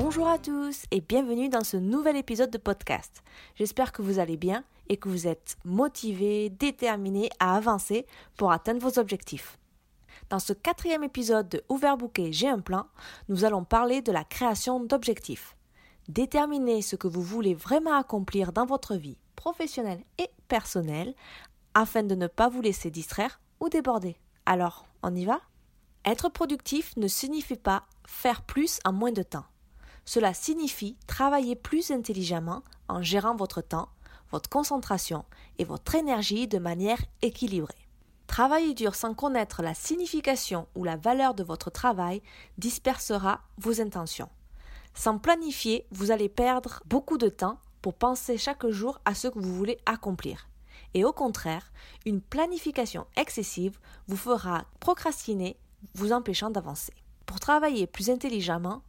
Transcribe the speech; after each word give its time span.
Bonjour 0.00 0.28
à 0.28 0.38
tous 0.38 0.84
et 0.92 1.00
bienvenue 1.00 1.48
dans 1.48 1.64
ce 1.64 1.76
nouvel 1.76 2.14
épisode 2.14 2.52
de 2.52 2.58
podcast. 2.58 3.24
J'espère 3.56 3.90
que 3.90 4.00
vous 4.00 4.20
allez 4.20 4.36
bien 4.36 4.62
et 4.88 4.96
que 4.96 5.08
vous 5.08 5.26
êtes 5.26 5.56
motivés, 5.64 6.50
déterminés 6.50 7.30
à 7.40 7.56
avancer 7.56 8.06
pour 8.36 8.52
atteindre 8.52 8.80
vos 8.80 9.00
objectifs. 9.00 9.58
Dans 10.30 10.38
ce 10.38 10.52
quatrième 10.52 11.02
épisode 11.02 11.48
de 11.48 11.64
Overbooké 11.68 12.32
J'ai 12.32 12.46
un 12.48 12.60
plan, 12.60 12.86
nous 13.28 13.44
allons 13.44 13.64
parler 13.64 14.00
de 14.00 14.12
la 14.12 14.22
création 14.22 14.78
d'objectifs. 14.78 15.56
Déterminez 16.06 16.80
ce 16.80 16.94
que 16.94 17.08
vous 17.08 17.22
voulez 17.22 17.54
vraiment 17.54 17.98
accomplir 17.98 18.52
dans 18.52 18.66
votre 18.66 18.94
vie 18.94 19.18
professionnelle 19.34 20.04
et 20.18 20.30
personnelle 20.46 21.16
afin 21.74 22.04
de 22.04 22.14
ne 22.14 22.28
pas 22.28 22.48
vous 22.48 22.62
laisser 22.62 22.92
distraire 22.92 23.40
ou 23.58 23.68
déborder. 23.68 24.16
Alors, 24.46 24.86
on 25.02 25.12
y 25.16 25.24
va? 25.24 25.40
Être 26.04 26.28
productif 26.28 26.96
ne 26.96 27.08
signifie 27.08 27.56
pas 27.56 27.82
faire 28.06 28.42
plus 28.42 28.78
en 28.84 28.92
moins 28.92 29.10
de 29.10 29.24
temps. 29.24 29.44
Cela 30.08 30.32
signifie 30.32 30.96
travailler 31.06 31.54
plus 31.54 31.90
intelligemment 31.90 32.62
en 32.88 33.02
gérant 33.02 33.36
votre 33.36 33.60
temps, 33.60 33.90
votre 34.30 34.48
concentration 34.48 35.26
et 35.58 35.64
votre 35.64 35.96
énergie 35.96 36.48
de 36.48 36.56
manière 36.56 37.02
équilibrée. 37.20 37.86
Travailler 38.26 38.72
dur 38.72 38.94
sans 38.94 39.12
connaître 39.12 39.60
la 39.60 39.74
signification 39.74 40.66
ou 40.74 40.84
la 40.84 40.96
valeur 40.96 41.34
de 41.34 41.44
votre 41.44 41.68
travail 41.68 42.22
dispersera 42.56 43.42
vos 43.58 43.82
intentions. 43.82 44.30
Sans 44.94 45.18
planifier, 45.18 45.84
vous 45.90 46.10
allez 46.10 46.30
perdre 46.30 46.80
beaucoup 46.86 47.18
de 47.18 47.28
temps 47.28 47.58
pour 47.82 47.92
penser 47.92 48.38
chaque 48.38 48.66
jour 48.66 49.02
à 49.04 49.14
ce 49.14 49.28
que 49.28 49.38
vous 49.38 49.54
voulez 49.54 49.76
accomplir. 49.84 50.48
Et 50.94 51.04
au 51.04 51.12
contraire, 51.12 51.70
une 52.06 52.22
planification 52.22 53.06
excessive 53.18 53.78
vous 54.06 54.16
fera 54.16 54.64
procrastiner, 54.80 55.58
vous 55.92 56.12
empêchant 56.12 56.48
d'avancer. 56.48 56.94
Pour 57.26 57.40
travailler 57.40 57.86
plus 57.86 58.08
intelligemment, 58.08 58.80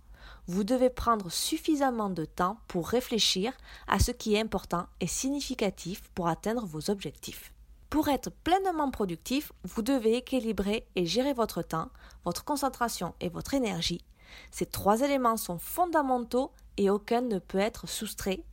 vous 0.47 0.63
devez 0.63 0.89
prendre 0.89 1.29
suffisamment 1.29 2.09
de 2.09 2.25
temps 2.25 2.57
pour 2.67 2.87
réfléchir 2.87 3.53
à 3.87 3.99
ce 3.99 4.11
qui 4.11 4.35
est 4.35 4.39
important 4.39 4.87
et 4.99 5.07
significatif 5.07 6.01
pour 6.15 6.27
atteindre 6.27 6.65
vos 6.65 6.89
objectifs. 6.89 7.53
Pour 7.89 8.07
être 8.07 8.29
pleinement 8.29 8.91
productif, 8.91 9.51
vous 9.63 9.81
devez 9.81 10.17
équilibrer 10.17 10.87
et 10.95 11.05
gérer 11.05 11.33
votre 11.33 11.61
temps, 11.61 11.89
votre 12.23 12.43
concentration 12.43 13.15
et 13.19 13.29
votre 13.29 13.55
énergie. 13.55 14.03
Ces 14.51 14.67
trois 14.67 15.01
éléments 15.01 15.37
sont 15.37 15.57
fondamentaux 15.57 16.51
et 16.77 16.89
aucun 16.89 17.21
ne 17.21 17.39
peut 17.39 17.57
être 17.57 17.87
soustrait. 17.87 18.43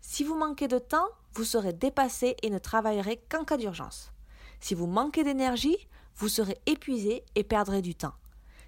Si 0.00 0.24
vous 0.24 0.34
manquez 0.34 0.68
de 0.68 0.78
temps, 0.78 1.06
vous 1.34 1.44
serez 1.44 1.72
dépassé 1.72 2.36
et 2.42 2.50
ne 2.50 2.58
travaillerez 2.58 3.22
qu'en 3.28 3.44
cas 3.44 3.56
d'urgence. 3.56 4.12
Si 4.60 4.74
vous 4.74 4.86
manquez 4.86 5.24
d'énergie, 5.24 5.88
vous 6.16 6.28
serez 6.28 6.58
épuisé 6.66 7.24
et 7.34 7.44
perdrez 7.44 7.82
du 7.82 7.94
temps. 7.94 8.14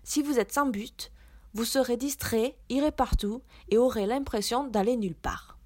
Si 0.03 0.23
vous 0.23 0.39
êtes 0.39 0.53
sans 0.53 0.67
but, 0.67 1.11
vous 1.57 1.65
serez 1.65 1.97
distrait, 1.97 2.55
irez 2.69 2.93
partout 2.93 3.41
et 3.71 3.79
aurez 3.79 4.05
l'impression 4.05 4.65
d'aller 4.65 4.95
nulle 4.95 5.15
part. 5.15 5.59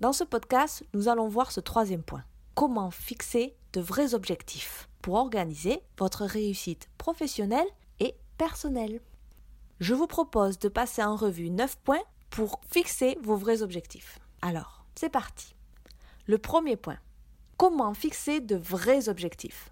Dans 0.00 0.14
ce 0.14 0.24
podcast, 0.24 0.82
nous 0.94 1.08
allons 1.08 1.28
voir 1.28 1.52
ce 1.52 1.60
troisième 1.60 2.02
point. 2.02 2.24
Comment 2.54 2.90
fixer 2.90 3.54
de 3.74 3.82
vrais 3.82 4.14
objectifs 4.14 4.88
pour 5.02 5.16
organiser 5.16 5.82
votre 5.98 6.24
réussite 6.24 6.88
professionnelle 6.96 7.66
et 8.00 8.14
personnelle. 8.38 9.02
Je 9.78 9.92
vous 9.92 10.06
propose 10.06 10.58
de 10.58 10.70
passer 10.70 11.02
en 11.02 11.16
revue 11.16 11.50
9 11.50 11.76
points 11.80 12.02
pour 12.30 12.58
fixer 12.72 13.18
vos 13.22 13.36
vrais 13.36 13.60
objectifs. 13.60 14.18
Alors, 14.40 14.86
c'est 14.94 15.10
parti. 15.10 15.54
Le 16.26 16.38
premier 16.38 16.76
point. 16.76 16.98
Comment 17.58 17.92
fixer 17.92 18.40
de 18.40 18.56
vrais 18.56 19.10
objectifs? 19.10 19.70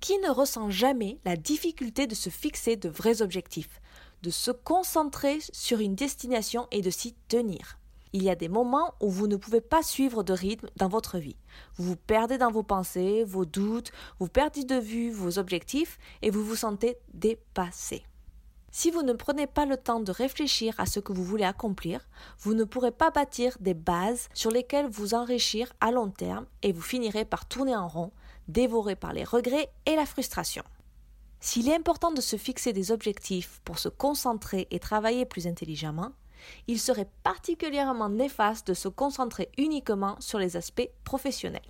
Qui 0.00 0.18
ne 0.18 0.28
ressent 0.28 0.68
jamais 0.68 1.18
la 1.24 1.36
difficulté 1.36 2.06
de 2.06 2.14
se 2.14 2.28
fixer 2.28 2.76
de 2.76 2.90
vrais 2.90 3.22
objectifs? 3.22 3.80
De 4.22 4.30
se 4.30 4.50
concentrer 4.50 5.38
sur 5.52 5.80
une 5.80 5.94
destination 5.94 6.66
et 6.70 6.82
de 6.82 6.90
s'y 6.90 7.14
tenir. 7.28 7.78
Il 8.12 8.22
y 8.22 8.30
a 8.30 8.34
des 8.34 8.48
moments 8.48 8.94
où 9.00 9.10
vous 9.10 9.26
ne 9.26 9.36
pouvez 9.36 9.60
pas 9.60 9.82
suivre 9.82 10.22
de 10.22 10.32
rythme 10.32 10.68
dans 10.76 10.88
votre 10.88 11.18
vie. 11.18 11.36
Vous 11.76 11.84
vous 11.84 11.96
perdez 11.96 12.38
dans 12.38 12.50
vos 12.50 12.62
pensées, 12.62 13.22
vos 13.24 13.44
doutes, 13.44 13.92
vous 14.18 14.28
perdez 14.28 14.64
de 14.64 14.76
vue 14.76 15.10
vos 15.10 15.38
objectifs 15.38 15.98
et 16.22 16.30
vous 16.30 16.42
vous 16.42 16.56
sentez 16.56 16.96
dépassé. 17.12 18.04
Si 18.70 18.90
vous 18.90 19.02
ne 19.02 19.12
prenez 19.12 19.46
pas 19.46 19.66
le 19.66 19.76
temps 19.76 20.00
de 20.00 20.12
réfléchir 20.12 20.74
à 20.78 20.86
ce 20.86 21.00
que 21.00 21.12
vous 21.12 21.24
voulez 21.24 21.44
accomplir, 21.44 22.06
vous 22.38 22.54
ne 22.54 22.64
pourrez 22.64 22.92
pas 22.92 23.10
bâtir 23.10 23.56
des 23.60 23.74
bases 23.74 24.28
sur 24.34 24.50
lesquelles 24.50 24.88
vous 24.88 25.14
enrichir 25.14 25.72
à 25.80 25.90
long 25.90 26.10
terme 26.10 26.46
et 26.62 26.72
vous 26.72 26.82
finirez 26.82 27.24
par 27.24 27.46
tourner 27.46 27.74
en 27.74 27.88
rond, 27.88 28.12
dévoré 28.46 28.94
par 28.94 29.12
les 29.12 29.24
regrets 29.24 29.70
et 29.86 29.96
la 29.96 30.06
frustration. 30.06 30.64
S'il 31.40 31.68
est 31.68 31.74
important 31.74 32.10
de 32.10 32.20
se 32.20 32.36
fixer 32.36 32.72
des 32.72 32.90
objectifs 32.90 33.60
pour 33.64 33.78
se 33.78 33.88
concentrer 33.88 34.66
et 34.70 34.80
travailler 34.80 35.24
plus 35.24 35.46
intelligemment, 35.46 36.12
il 36.66 36.80
serait 36.80 37.10
particulièrement 37.22 38.08
néfaste 38.08 38.66
de 38.68 38.74
se 38.74 38.88
concentrer 38.88 39.50
uniquement 39.56 40.16
sur 40.20 40.38
les 40.38 40.56
aspects 40.56 40.90
professionnels. 41.04 41.62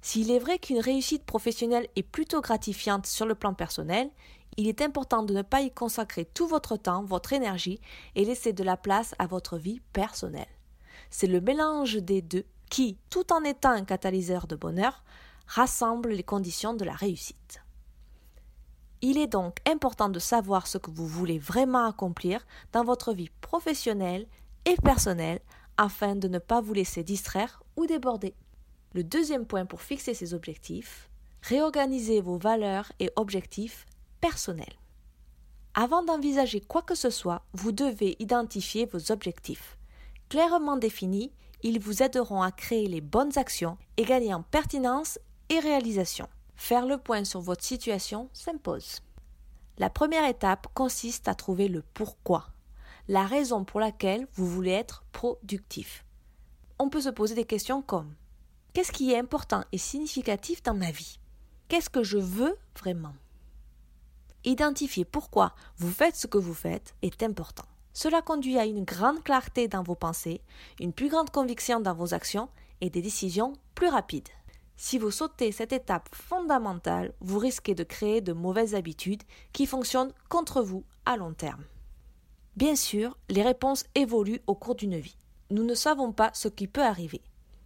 S'il 0.00 0.30
est 0.30 0.38
vrai 0.38 0.58
qu'une 0.58 0.80
réussite 0.80 1.24
professionnelle 1.24 1.88
est 1.94 2.02
plutôt 2.02 2.40
gratifiante 2.40 3.06
sur 3.06 3.26
le 3.26 3.34
plan 3.34 3.54
personnel, 3.54 4.10
il 4.56 4.66
est 4.66 4.82
important 4.82 5.22
de 5.22 5.32
ne 5.32 5.42
pas 5.42 5.62
y 5.62 5.70
consacrer 5.70 6.24
tout 6.24 6.46
votre 6.46 6.76
temps, 6.76 7.04
votre 7.04 7.32
énergie 7.32 7.80
et 8.14 8.24
laisser 8.24 8.52
de 8.52 8.64
la 8.64 8.76
place 8.76 9.14
à 9.18 9.26
votre 9.26 9.56
vie 9.56 9.80
personnelle. 9.92 10.46
C'est 11.10 11.26
le 11.26 11.40
mélange 11.40 11.96
des 11.96 12.20
deux 12.20 12.44
qui, 12.68 12.98
tout 13.10 13.32
en 13.32 13.44
étant 13.44 13.70
un 13.70 13.84
catalyseur 13.84 14.46
de 14.46 14.56
bonheur, 14.56 15.04
rassemble 15.46 16.10
les 16.10 16.22
conditions 16.22 16.74
de 16.74 16.84
la 16.84 16.94
réussite. 16.94 17.62
Il 19.04 19.18
est 19.18 19.26
donc 19.26 19.56
important 19.68 20.08
de 20.08 20.20
savoir 20.20 20.68
ce 20.68 20.78
que 20.78 20.92
vous 20.92 21.08
voulez 21.08 21.40
vraiment 21.40 21.86
accomplir 21.86 22.46
dans 22.72 22.84
votre 22.84 23.12
vie 23.12 23.30
professionnelle 23.40 24.28
et 24.64 24.76
personnelle 24.76 25.40
afin 25.76 26.14
de 26.14 26.28
ne 26.28 26.38
pas 26.38 26.60
vous 26.60 26.72
laisser 26.72 27.02
distraire 27.02 27.64
ou 27.76 27.86
déborder. 27.86 28.34
Le 28.94 29.02
deuxième 29.02 29.44
point 29.44 29.66
pour 29.66 29.82
fixer 29.82 30.14
ces 30.14 30.34
objectifs, 30.34 31.10
réorganiser 31.42 32.20
vos 32.20 32.38
valeurs 32.38 32.92
et 33.00 33.10
objectifs 33.16 33.86
personnels. 34.20 34.78
Avant 35.74 36.04
d'envisager 36.04 36.60
quoi 36.60 36.82
que 36.82 36.94
ce 36.94 37.10
soit, 37.10 37.42
vous 37.54 37.72
devez 37.72 38.14
identifier 38.20 38.86
vos 38.86 39.10
objectifs. 39.10 39.78
Clairement 40.28 40.76
définis, 40.76 41.32
ils 41.64 41.80
vous 41.80 42.04
aideront 42.04 42.42
à 42.42 42.52
créer 42.52 42.86
les 42.86 43.00
bonnes 43.00 43.36
actions 43.36 43.78
et 43.96 44.04
gagner 44.04 44.32
en 44.32 44.42
pertinence 44.42 45.18
et 45.48 45.58
réalisation. 45.58 46.28
Faire 46.64 46.86
le 46.86 46.96
point 46.96 47.24
sur 47.24 47.40
votre 47.40 47.64
situation 47.64 48.30
s'impose. 48.32 49.00
La 49.78 49.90
première 49.90 50.28
étape 50.28 50.68
consiste 50.74 51.26
à 51.26 51.34
trouver 51.34 51.66
le 51.66 51.82
pourquoi, 51.92 52.50
la 53.08 53.26
raison 53.26 53.64
pour 53.64 53.80
laquelle 53.80 54.28
vous 54.34 54.46
voulez 54.46 54.70
être 54.70 55.02
productif. 55.10 56.04
On 56.78 56.88
peut 56.88 57.00
se 57.00 57.08
poser 57.08 57.34
des 57.34 57.46
questions 57.46 57.82
comme 57.82 58.14
Qu'est-ce 58.74 58.92
qui 58.92 59.10
est 59.10 59.18
important 59.18 59.64
et 59.72 59.76
significatif 59.76 60.62
dans 60.62 60.72
ma 60.74 60.92
vie? 60.92 61.18
Qu'est-ce 61.66 61.90
que 61.90 62.04
je 62.04 62.18
veux 62.18 62.56
vraiment? 62.78 63.16
Identifier 64.44 65.04
pourquoi 65.04 65.56
vous 65.78 65.90
faites 65.90 66.14
ce 66.14 66.28
que 66.28 66.38
vous 66.38 66.54
faites 66.54 66.94
est 67.02 67.24
important. 67.24 67.66
Cela 67.92 68.22
conduit 68.22 68.56
à 68.56 68.66
une 68.66 68.84
grande 68.84 69.24
clarté 69.24 69.66
dans 69.66 69.82
vos 69.82 69.96
pensées, 69.96 70.40
une 70.78 70.92
plus 70.92 71.08
grande 71.08 71.30
conviction 71.30 71.80
dans 71.80 71.94
vos 71.94 72.14
actions 72.14 72.48
et 72.80 72.88
des 72.88 73.02
décisions 73.02 73.54
plus 73.74 73.88
rapides. 73.88 74.28
Si 74.76 74.98
vous 74.98 75.10
sautez 75.10 75.52
cette 75.52 75.72
étape 75.72 76.08
fondamentale, 76.14 77.12
vous 77.20 77.38
risquez 77.38 77.74
de 77.74 77.84
créer 77.84 78.20
de 78.20 78.32
mauvaises 78.32 78.74
habitudes 78.74 79.22
qui 79.52 79.66
fonctionnent 79.66 80.12
contre 80.28 80.62
vous 80.62 80.84
à 81.04 81.16
long 81.16 81.32
terme. 81.32 81.64
Bien 82.56 82.76
sûr, 82.76 83.16
les 83.28 83.42
réponses 83.42 83.84
évoluent 83.94 84.42
au 84.46 84.54
cours 84.54 84.74
d'une 84.74 84.98
vie. 84.98 85.16
Nous 85.50 85.64
ne 85.64 85.74
savons 85.74 86.12
pas 86.12 86.30
ce 86.34 86.48
qui 86.48 86.66
peut 86.66 86.84
arriver. 86.84 87.22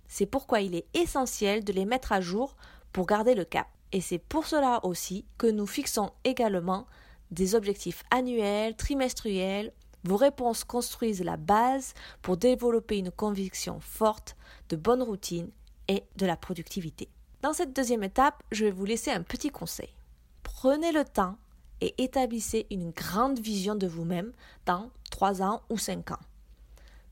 C'est 0.08 0.26
pourquoi 0.26 0.60
il 0.60 0.74
est 0.74 0.86
essentiel 0.94 1.64
de 1.64 1.72
les 1.72 1.84
mettre 1.84 2.12
à 2.12 2.20
jour 2.20 2.56
pour 2.92 3.06
garder 3.06 3.34
le 3.34 3.44
cap. 3.44 3.66
Et 3.92 4.00
c'est 4.00 4.18
pour 4.18 4.46
cela 4.46 4.84
aussi 4.84 5.24
que 5.38 5.46
nous 5.46 5.66
fixons 5.66 6.12
également 6.24 6.86
des 7.30 7.54
objectifs 7.54 8.04
annuels, 8.10 8.76
trimestriels. 8.76 9.72
Vos 10.04 10.16
réponses 10.16 10.64
construisent 10.64 11.24
la 11.24 11.36
base 11.36 11.94
pour 12.22 12.36
développer 12.36 12.98
une 12.98 13.10
conviction 13.10 13.80
forte, 13.80 14.36
de 14.68 14.76
bonnes 14.76 15.02
routines 15.02 15.50
et 15.88 16.04
de 16.16 16.26
la 16.26 16.36
productivité. 16.36 17.08
Dans 17.42 17.52
cette 17.52 17.74
deuxième 17.74 18.02
étape, 18.02 18.42
je 18.50 18.64
vais 18.64 18.70
vous 18.70 18.84
laisser 18.84 19.10
un 19.10 19.22
petit 19.22 19.50
conseil. 19.50 19.94
Prenez 20.42 20.92
le 20.92 21.04
temps 21.04 21.36
et 21.80 21.94
établissez 22.02 22.66
une 22.70 22.90
grande 22.90 23.38
vision 23.38 23.74
de 23.74 23.86
vous-même 23.86 24.32
dans 24.64 24.90
3 25.10 25.42
ans 25.42 25.62
ou 25.68 25.78
5 25.78 26.12
ans. 26.12 26.20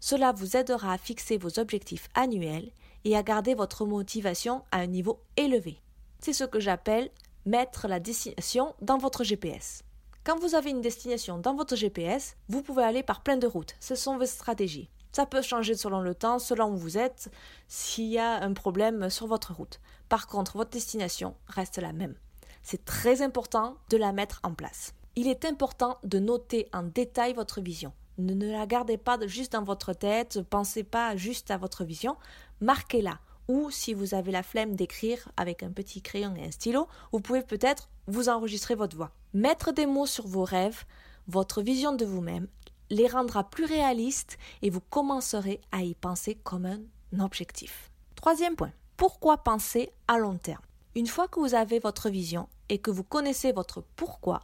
Cela 0.00 0.32
vous 0.32 0.56
aidera 0.56 0.92
à 0.92 0.98
fixer 0.98 1.38
vos 1.38 1.58
objectifs 1.58 2.08
annuels 2.14 2.70
et 3.04 3.16
à 3.16 3.22
garder 3.22 3.54
votre 3.54 3.86
motivation 3.86 4.62
à 4.70 4.78
un 4.78 4.86
niveau 4.86 5.20
élevé. 5.36 5.78
C'est 6.20 6.32
ce 6.32 6.44
que 6.44 6.60
j'appelle 6.60 7.10
mettre 7.46 7.88
la 7.88 8.00
destination 8.00 8.74
dans 8.80 8.98
votre 8.98 9.24
GPS. 9.24 9.82
Quand 10.24 10.38
vous 10.38 10.54
avez 10.54 10.70
une 10.70 10.80
destination 10.80 11.38
dans 11.38 11.54
votre 11.54 11.76
GPS, 11.76 12.36
vous 12.48 12.62
pouvez 12.62 12.82
aller 12.82 13.02
par 13.02 13.22
plein 13.22 13.36
de 13.36 13.46
routes. 13.46 13.74
Ce 13.80 13.94
sont 13.94 14.16
vos 14.16 14.24
stratégies. 14.24 14.88
Ça 15.14 15.26
peut 15.26 15.42
changer 15.42 15.76
selon 15.76 16.00
le 16.00 16.12
temps, 16.12 16.40
selon 16.40 16.72
où 16.72 16.76
vous 16.76 16.98
êtes, 16.98 17.30
s'il 17.68 18.06
y 18.06 18.18
a 18.18 18.42
un 18.42 18.52
problème 18.52 19.10
sur 19.10 19.28
votre 19.28 19.54
route. 19.54 19.78
Par 20.08 20.26
contre, 20.26 20.56
votre 20.56 20.70
destination 20.70 21.36
reste 21.46 21.78
la 21.78 21.92
même. 21.92 22.16
C'est 22.64 22.84
très 22.84 23.22
important 23.22 23.76
de 23.90 23.96
la 23.96 24.10
mettre 24.10 24.40
en 24.42 24.54
place. 24.54 24.92
Il 25.14 25.28
est 25.28 25.44
important 25.44 25.98
de 26.02 26.18
noter 26.18 26.68
en 26.72 26.82
détail 26.82 27.32
votre 27.32 27.60
vision. 27.60 27.92
Ne, 28.18 28.50
la 28.50 28.66
gardez 28.66 28.96
pas 28.96 29.24
juste 29.24 29.52
dans 29.52 29.62
votre 29.62 29.92
tête, 29.92 30.42
pensez 30.50 30.82
pas 30.82 31.14
juste 31.14 31.52
à 31.52 31.58
votre 31.58 31.84
vision, 31.84 32.16
marquez-la. 32.60 33.20
Ou 33.46 33.70
si 33.70 33.94
vous 33.94 34.14
avez 34.14 34.32
la 34.32 34.42
flemme 34.42 34.74
d'écrire 34.74 35.28
avec 35.36 35.62
un 35.62 35.70
petit 35.70 36.02
crayon 36.02 36.34
et 36.34 36.44
un 36.44 36.50
stylo, 36.50 36.88
vous 37.12 37.20
pouvez 37.20 37.42
peut-être 37.42 37.88
vous 38.08 38.28
enregistrer 38.28 38.74
votre 38.74 38.96
voix. 38.96 39.12
Mettre 39.32 39.70
des 39.70 39.86
mots 39.86 40.06
sur 40.06 40.26
vos 40.26 40.44
rêves, 40.44 40.82
votre 41.28 41.62
vision 41.62 41.94
de 41.94 42.04
vous-même, 42.04 42.48
les 42.94 43.08
rendra 43.08 43.44
plus 43.44 43.64
réalistes 43.64 44.38
et 44.62 44.70
vous 44.70 44.80
commencerez 44.80 45.60
à 45.72 45.82
y 45.82 45.94
penser 45.94 46.36
comme 46.36 46.66
un 46.66 47.20
objectif. 47.20 47.90
Troisième 48.14 48.56
point. 48.56 48.72
Pourquoi 48.96 49.38
penser 49.38 49.90
à 50.06 50.18
long 50.18 50.38
terme? 50.38 50.62
Une 50.94 51.08
fois 51.08 51.26
que 51.26 51.40
vous 51.40 51.54
avez 51.54 51.80
votre 51.80 52.08
vision 52.08 52.48
et 52.68 52.78
que 52.78 52.90
vous 52.90 53.02
connaissez 53.02 53.52
votre 53.52 53.82
pourquoi, 53.96 54.40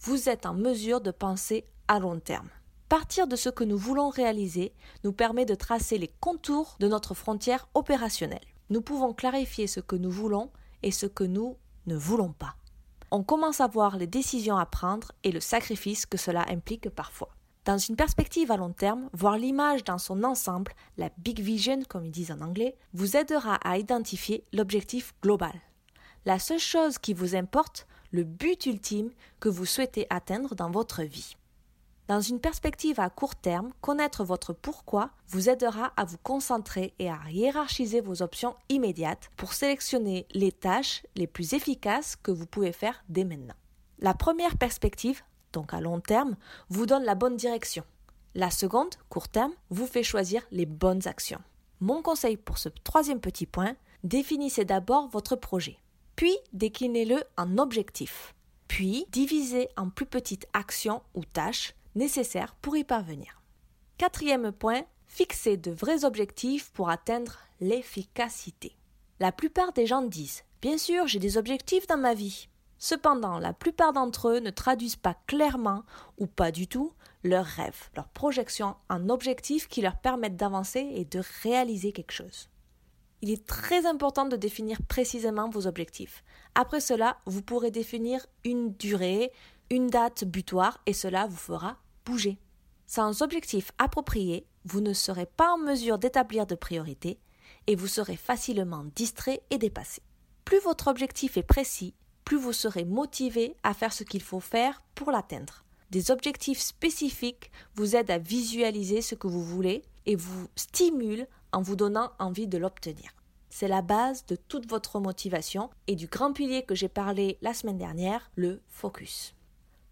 vous 0.00 0.28
êtes 0.28 0.44
en 0.44 0.54
mesure 0.54 1.00
de 1.00 1.10
penser 1.10 1.64
à 1.88 1.98
long 1.98 2.20
terme. 2.20 2.48
Partir 2.88 3.26
de 3.26 3.36
ce 3.36 3.48
que 3.48 3.64
nous 3.64 3.78
voulons 3.78 4.10
réaliser 4.10 4.72
nous 5.04 5.12
permet 5.12 5.46
de 5.46 5.54
tracer 5.54 5.98
les 5.98 6.12
contours 6.20 6.76
de 6.80 6.88
notre 6.88 7.14
frontière 7.14 7.68
opérationnelle. 7.74 8.44
Nous 8.70 8.82
pouvons 8.82 9.14
clarifier 9.14 9.66
ce 9.66 9.80
que 9.80 9.96
nous 9.96 10.10
voulons 10.10 10.50
et 10.82 10.90
ce 10.90 11.06
que 11.06 11.24
nous 11.24 11.56
ne 11.86 11.96
voulons 11.96 12.32
pas. 12.32 12.54
On 13.10 13.22
commence 13.22 13.62
à 13.62 13.66
voir 13.66 13.96
les 13.96 14.06
décisions 14.06 14.58
à 14.58 14.66
prendre 14.66 15.12
et 15.24 15.32
le 15.32 15.40
sacrifice 15.40 16.04
que 16.04 16.18
cela 16.18 16.44
implique 16.50 16.90
parfois. 16.90 17.30
Dans 17.64 17.78
une 17.78 17.96
perspective 17.96 18.50
à 18.50 18.56
long 18.56 18.72
terme, 18.72 19.10
voir 19.12 19.36
l'image 19.36 19.84
dans 19.84 19.98
son 19.98 20.24
ensemble, 20.24 20.72
la 20.96 21.10
big 21.18 21.40
vision 21.40 21.82
comme 21.88 22.06
ils 22.06 22.10
disent 22.10 22.30
en 22.30 22.40
anglais, 22.40 22.76
vous 22.94 23.16
aidera 23.16 23.56
à 23.56 23.78
identifier 23.78 24.44
l'objectif 24.52 25.14
global. 25.22 25.52
La 26.24 26.38
seule 26.38 26.58
chose 26.58 26.98
qui 26.98 27.14
vous 27.14 27.36
importe, 27.36 27.86
le 28.10 28.24
but 28.24 28.66
ultime 28.66 29.10
que 29.40 29.48
vous 29.48 29.66
souhaitez 29.66 30.06
atteindre 30.10 30.54
dans 30.54 30.70
votre 30.70 31.02
vie. 31.02 31.36
Dans 32.08 32.22
une 32.22 32.40
perspective 32.40 33.00
à 33.00 33.10
court 33.10 33.36
terme, 33.36 33.70
connaître 33.82 34.24
votre 34.24 34.54
pourquoi 34.54 35.10
vous 35.28 35.50
aidera 35.50 35.92
à 35.98 36.06
vous 36.06 36.16
concentrer 36.16 36.94
et 36.98 37.10
à 37.10 37.20
hiérarchiser 37.30 38.00
vos 38.00 38.22
options 38.22 38.56
immédiates 38.70 39.30
pour 39.36 39.52
sélectionner 39.52 40.26
les 40.32 40.50
tâches 40.50 41.02
les 41.16 41.26
plus 41.26 41.52
efficaces 41.52 42.16
que 42.16 42.30
vous 42.30 42.46
pouvez 42.46 42.72
faire 42.72 43.04
dès 43.10 43.24
maintenant. 43.24 43.54
La 43.98 44.14
première 44.14 44.56
perspective, 44.56 45.22
donc 45.58 45.74
à 45.74 45.80
long 45.80 45.98
terme, 45.98 46.36
vous 46.68 46.86
donne 46.86 47.02
la 47.02 47.16
bonne 47.16 47.36
direction. 47.36 47.82
La 48.36 48.48
seconde, 48.48 48.94
court 49.08 49.28
terme, 49.28 49.50
vous 49.70 49.88
fait 49.88 50.04
choisir 50.04 50.42
les 50.52 50.66
bonnes 50.66 51.08
actions. 51.08 51.40
Mon 51.80 52.00
conseil 52.00 52.36
pour 52.36 52.58
ce 52.58 52.68
troisième 52.84 53.18
petit 53.18 53.44
point, 53.44 53.74
définissez 54.04 54.64
d'abord 54.64 55.08
votre 55.08 55.34
projet, 55.34 55.76
puis 56.14 56.36
déclinez-le 56.52 57.24
en 57.36 57.58
objectifs, 57.58 58.36
puis 58.68 59.04
divisez 59.10 59.68
en 59.76 59.90
plus 59.90 60.06
petites 60.06 60.46
actions 60.52 61.02
ou 61.14 61.24
tâches 61.24 61.74
nécessaires 61.96 62.54
pour 62.62 62.76
y 62.76 62.84
parvenir. 62.84 63.42
Quatrième 63.96 64.52
point, 64.52 64.82
fixez 65.08 65.56
de 65.56 65.72
vrais 65.72 66.04
objectifs 66.04 66.70
pour 66.70 66.88
atteindre 66.88 67.38
l'efficacité. 67.60 68.76
La 69.18 69.32
plupart 69.32 69.72
des 69.72 69.86
gens 69.86 70.02
disent 70.02 70.44
Bien 70.62 70.78
sûr, 70.78 71.08
j'ai 71.08 71.18
des 71.18 71.36
objectifs 71.36 71.88
dans 71.88 71.98
ma 71.98 72.14
vie. 72.14 72.48
Cependant, 72.78 73.38
la 73.38 73.52
plupart 73.52 73.92
d'entre 73.92 74.28
eux 74.28 74.38
ne 74.38 74.50
traduisent 74.50 74.96
pas 74.96 75.16
clairement 75.26 75.82
ou 76.16 76.26
pas 76.26 76.52
du 76.52 76.68
tout 76.68 76.92
leurs 77.24 77.44
rêves, 77.44 77.90
leurs 77.96 78.08
projections 78.08 78.76
en 78.88 79.08
objectifs 79.08 79.68
qui 79.68 79.82
leur 79.82 79.96
permettent 79.96 80.36
d'avancer 80.36 80.88
et 80.94 81.04
de 81.04 81.20
réaliser 81.42 81.92
quelque 81.92 82.12
chose. 82.12 82.48
Il 83.20 83.30
est 83.30 83.46
très 83.46 83.84
important 83.84 84.26
de 84.26 84.36
définir 84.36 84.80
précisément 84.82 85.50
vos 85.50 85.66
objectifs. 85.66 86.22
Après 86.54 86.80
cela, 86.80 87.18
vous 87.26 87.42
pourrez 87.42 87.72
définir 87.72 88.24
une 88.44 88.72
durée, 88.74 89.32
une 89.70 89.88
date 89.88 90.24
butoir 90.24 90.80
et 90.86 90.92
cela 90.92 91.26
vous 91.26 91.36
fera 91.36 91.78
bouger. 92.04 92.38
Sans 92.86 93.22
objectif 93.22 93.72
approprié, 93.78 94.46
vous 94.64 94.80
ne 94.80 94.92
serez 94.92 95.26
pas 95.26 95.52
en 95.52 95.58
mesure 95.58 95.98
d'établir 95.98 96.46
de 96.46 96.54
priorités 96.54 97.18
et 97.66 97.74
vous 97.74 97.88
serez 97.88 98.16
facilement 98.16 98.84
distrait 98.94 99.42
et 99.50 99.58
dépassé. 99.58 100.00
Plus 100.44 100.60
votre 100.60 100.86
objectif 100.86 101.36
est 101.36 101.42
précis, 101.42 101.94
plus 102.28 102.36
vous 102.36 102.52
serez 102.52 102.84
motivé 102.84 103.56
à 103.62 103.72
faire 103.72 103.90
ce 103.90 104.04
qu'il 104.04 104.20
faut 104.20 104.38
faire 104.38 104.82
pour 104.94 105.10
l'atteindre. 105.10 105.64
Des 105.88 106.10
objectifs 106.10 106.60
spécifiques 106.60 107.50
vous 107.74 107.96
aident 107.96 108.10
à 108.10 108.18
visualiser 108.18 109.00
ce 109.00 109.14
que 109.14 109.26
vous 109.26 109.42
voulez 109.42 109.82
et 110.04 110.14
vous 110.14 110.46
stimulent 110.54 111.26
en 111.52 111.62
vous 111.62 111.74
donnant 111.74 112.12
envie 112.18 112.46
de 112.46 112.58
l'obtenir. 112.58 113.12
C'est 113.48 113.66
la 113.66 113.80
base 113.80 114.26
de 114.26 114.36
toute 114.36 114.68
votre 114.68 115.00
motivation 115.00 115.70
et 115.86 115.96
du 115.96 116.06
grand 116.06 116.34
pilier 116.34 116.64
que 116.64 116.74
j'ai 116.74 116.90
parlé 116.90 117.38
la 117.40 117.54
semaine 117.54 117.78
dernière, 117.78 118.30
le 118.36 118.60
focus. 118.68 119.34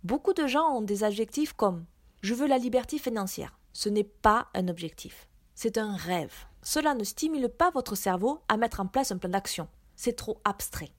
Beaucoup 0.04 0.34
de 0.34 0.46
gens 0.46 0.76
ont 0.76 0.82
des 0.82 1.04
adjectifs 1.04 1.54
comme 1.54 1.86
je 2.20 2.34
veux 2.34 2.46
la 2.46 2.58
liberté 2.58 2.98
financière. 2.98 3.58
Ce 3.72 3.88
n'est 3.88 4.04
pas 4.04 4.48
un 4.52 4.68
objectif. 4.68 5.26
C'est 5.54 5.78
un 5.78 5.96
rêve. 5.96 6.34
Cela 6.60 6.92
ne 6.92 7.04
stimule 7.04 7.48
pas 7.48 7.70
votre 7.70 7.94
cerveau 7.94 8.42
à 8.50 8.58
mettre 8.58 8.80
en 8.80 8.86
place 8.86 9.10
un 9.10 9.16
plan 9.16 9.30
d'action. 9.30 9.68
C'est 9.94 10.16
trop 10.16 10.38
abstrait. 10.44 10.92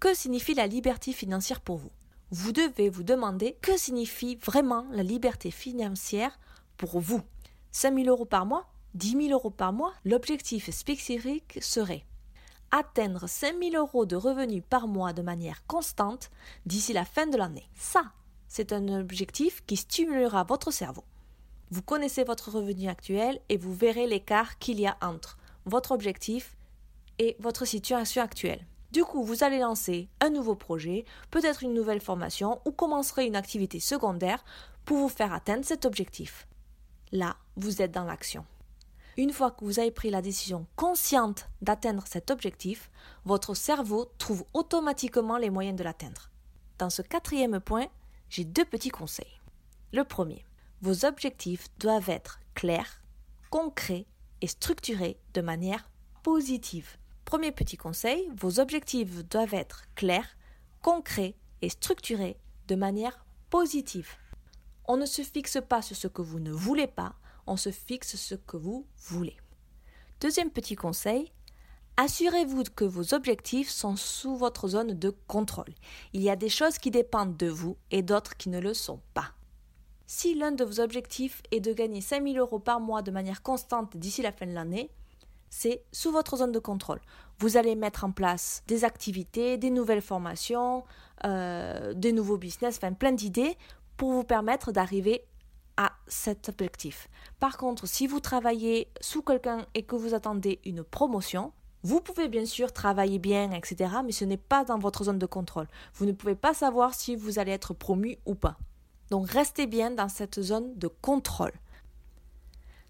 Que 0.00 0.14
signifie 0.14 0.54
la 0.54 0.66
liberté 0.66 1.12
financière 1.12 1.60
pour 1.60 1.76
vous? 1.76 1.90
Vous 2.30 2.52
devez 2.52 2.88
vous 2.88 3.02
demander 3.02 3.58
que 3.60 3.76
signifie 3.76 4.36
vraiment 4.36 4.86
la 4.92 5.02
liberté 5.02 5.50
financière 5.50 6.38
pour 6.78 7.00
vous. 7.00 7.20
5 7.72 7.94
000 7.94 8.08
euros 8.08 8.24
par 8.24 8.46
mois 8.46 8.64
10 8.94 9.26
000 9.28 9.28
euros 9.32 9.50
par 9.50 9.74
mois 9.74 9.92
L'objectif 10.06 10.70
spécifique 10.70 11.58
serait 11.60 12.06
atteindre 12.70 13.28
5 13.28 13.56
000 13.62 13.76
euros 13.76 14.06
de 14.06 14.16
revenus 14.16 14.62
par 14.70 14.88
mois 14.88 15.12
de 15.12 15.20
manière 15.20 15.66
constante 15.66 16.30
d'ici 16.64 16.94
la 16.94 17.04
fin 17.04 17.26
de 17.26 17.36
l'année. 17.36 17.68
Ça, 17.74 18.04
c'est 18.48 18.72
un 18.72 18.88
objectif 18.98 19.62
qui 19.66 19.76
stimulera 19.76 20.44
votre 20.44 20.70
cerveau. 20.70 21.04
Vous 21.70 21.82
connaissez 21.82 22.24
votre 22.24 22.50
revenu 22.50 22.88
actuel 22.88 23.38
et 23.50 23.58
vous 23.58 23.74
verrez 23.74 24.06
l'écart 24.06 24.58
qu'il 24.58 24.80
y 24.80 24.86
a 24.86 24.96
entre 25.02 25.36
votre 25.66 25.90
objectif 25.92 26.56
et 27.18 27.36
votre 27.38 27.66
situation 27.66 28.22
actuelle. 28.22 28.64
Du 28.92 29.04
coup, 29.04 29.22
vous 29.22 29.44
allez 29.44 29.58
lancer 29.58 30.08
un 30.20 30.30
nouveau 30.30 30.56
projet, 30.56 31.04
peut-être 31.30 31.62
une 31.62 31.74
nouvelle 31.74 32.00
formation 32.00 32.60
ou 32.64 32.72
commencerez 32.72 33.26
une 33.26 33.36
activité 33.36 33.78
secondaire 33.78 34.44
pour 34.84 34.98
vous 34.98 35.08
faire 35.08 35.32
atteindre 35.32 35.64
cet 35.64 35.84
objectif. 35.84 36.48
Là, 37.12 37.36
vous 37.56 37.82
êtes 37.82 37.92
dans 37.92 38.04
l'action. 38.04 38.44
Une 39.16 39.32
fois 39.32 39.50
que 39.50 39.64
vous 39.64 39.78
avez 39.78 39.90
pris 39.90 40.10
la 40.10 40.22
décision 40.22 40.66
consciente 40.76 41.48
d'atteindre 41.62 42.04
cet 42.06 42.30
objectif, 42.30 42.90
votre 43.24 43.54
cerveau 43.54 44.10
trouve 44.18 44.44
automatiquement 44.54 45.36
les 45.36 45.50
moyens 45.50 45.76
de 45.76 45.84
l'atteindre. 45.84 46.30
Dans 46.78 46.90
ce 46.90 47.02
quatrième 47.02 47.60
point, 47.60 47.88
j'ai 48.28 48.44
deux 48.44 48.64
petits 48.64 48.90
conseils. 48.90 49.40
Le 49.92 50.04
premier, 50.04 50.44
vos 50.80 51.04
objectifs 51.04 51.66
doivent 51.78 52.08
être 52.08 52.40
clairs, 52.54 53.02
concrets 53.50 54.06
et 54.40 54.46
structurés 54.46 55.18
de 55.34 55.42
manière 55.42 55.90
positive. 56.22 56.96
Premier 57.30 57.52
petit 57.52 57.76
conseil, 57.76 58.28
vos 58.36 58.58
objectifs 58.58 59.24
doivent 59.28 59.54
être 59.54 59.84
clairs, 59.94 60.36
concrets 60.82 61.36
et 61.62 61.68
structurés 61.68 62.36
de 62.66 62.74
manière 62.74 63.24
positive. 63.50 64.08
On 64.88 64.96
ne 64.96 65.06
se 65.06 65.22
fixe 65.22 65.58
pas 65.68 65.80
sur 65.80 65.94
ce 65.94 66.08
que 66.08 66.22
vous 66.22 66.40
ne 66.40 66.50
voulez 66.50 66.88
pas, 66.88 67.14
on 67.46 67.56
se 67.56 67.70
fixe 67.70 68.16
ce 68.16 68.34
que 68.34 68.56
vous 68.56 68.84
voulez. 68.98 69.36
Deuxième 70.20 70.50
petit 70.50 70.74
conseil, 70.74 71.30
Assurez-vous 71.96 72.64
que 72.74 72.84
vos 72.84 73.14
objectifs 73.14 73.70
sont 73.70 73.94
sous 73.94 74.34
votre 74.34 74.66
zone 74.66 74.98
de 74.98 75.14
contrôle. 75.28 75.72
Il 76.12 76.22
y 76.22 76.30
a 76.30 76.36
des 76.36 76.48
choses 76.48 76.78
qui 76.78 76.90
dépendent 76.90 77.36
de 77.36 77.48
vous 77.48 77.76
et 77.92 78.02
d'autres 78.02 78.36
qui 78.36 78.48
ne 78.48 78.58
le 78.58 78.74
sont 78.74 79.02
pas. 79.14 79.34
Si 80.08 80.34
l'un 80.34 80.50
de 80.50 80.64
vos 80.64 80.80
objectifs 80.80 81.42
est 81.52 81.60
de 81.60 81.72
gagner 81.72 82.00
5000 82.00 82.38
euros 82.38 82.58
par 82.58 82.80
mois 82.80 83.02
de 83.02 83.12
manière 83.12 83.42
constante 83.42 83.96
d'ici 83.96 84.20
la 84.20 84.32
fin 84.32 84.46
de 84.46 84.52
l'année, 84.52 84.90
c'est 85.50 85.82
sous 85.92 86.12
votre 86.12 86.36
zone 86.36 86.52
de 86.52 86.58
contrôle. 86.58 87.00
Vous 87.38 87.56
allez 87.56 87.74
mettre 87.74 88.04
en 88.04 88.12
place 88.12 88.62
des 88.66 88.84
activités, 88.84 89.58
des 89.58 89.70
nouvelles 89.70 90.02
formations, 90.02 90.84
euh, 91.24 91.92
des 91.94 92.12
nouveaux 92.12 92.38
business, 92.38 92.76
enfin 92.76 92.92
plein 92.92 93.12
d'idées 93.12 93.58
pour 93.96 94.12
vous 94.12 94.24
permettre 94.24 94.72
d'arriver 94.72 95.24
à 95.76 95.92
cet 96.06 96.48
objectif. 96.48 97.08
Par 97.38 97.56
contre, 97.56 97.86
si 97.86 98.06
vous 98.06 98.20
travaillez 98.20 98.88
sous 99.00 99.22
quelqu'un 99.22 99.66
et 99.74 99.82
que 99.82 99.96
vous 99.96 100.14
attendez 100.14 100.60
une 100.64 100.84
promotion, 100.84 101.52
vous 101.82 102.00
pouvez 102.00 102.28
bien 102.28 102.44
sûr 102.44 102.72
travailler 102.72 103.18
bien, 103.18 103.52
etc., 103.52 103.90
mais 104.04 104.12
ce 104.12 104.24
n'est 104.24 104.36
pas 104.36 104.64
dans 104.64 104.78
votre 104.78 105.04
zone 105.04 105.18
de 105.18 105.26
contrôle. 105.26 105.66
Vous 105.94 106.04
ne 106.04 106.12
pouvez 106.12 106.34
pas 106.34 106.52
savoir 106.52 106.94
si 106.94 107.16
vous 107.16 107.38
allez 107.38 107.52
être 107.52 107.72
promu 107.72 108.18
ou 108.26 108.34
pas. 108.34 108.58
Donc 109.10 109.28
restez 109.30 109.66
bien 109.66 109.90
dans 109.90 110.08
cette 110.08 110.40
zone 110.40 110.76
de 110.78 110.88
contrôle. 110.88 111.52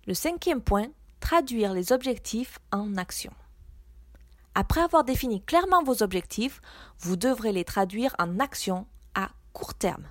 Le 0.06 0.14
cinquième 0.14 0.60
point, 0.60 0.88
traduire 1.20 1.72
les 1.72 1.92
objectifs 1.92 2.58
en 2.72 2.96
action. 2.96 3.32
Après 4.54 4.80
avoir 4.80 5.04
défini 5.04 5.42
clairement 5.42 5.82
vos 5.82 6.02
objectifs, 6.02 6.60
vous 6.98 7.16
devrez 7.16 7.52
les 7.52 7.64
traduire 7.64 8.14
en 8.18 8.40
action 8.40 8.86
à 9.14 9.30
court 9.52 9.74
terme. 9.74 10.08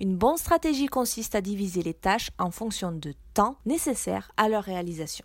Une 0.00 0.16
bonne 0.16 0.38
stratégie 0.38 0.86
consiste 0.86 1.34
à 1.34 1.40
diviser 1.40 1.82
les 1.82 1.94
tâches 1.94 2.30
en 2.38 2.50
fonction 2.50 2.92
de 2.92 3.14
temps 3.34 3.56
nécessaire 3.66 4.32
à 4.36 4.48
leur 4.48 4.64
réalisation. 4.64 5.24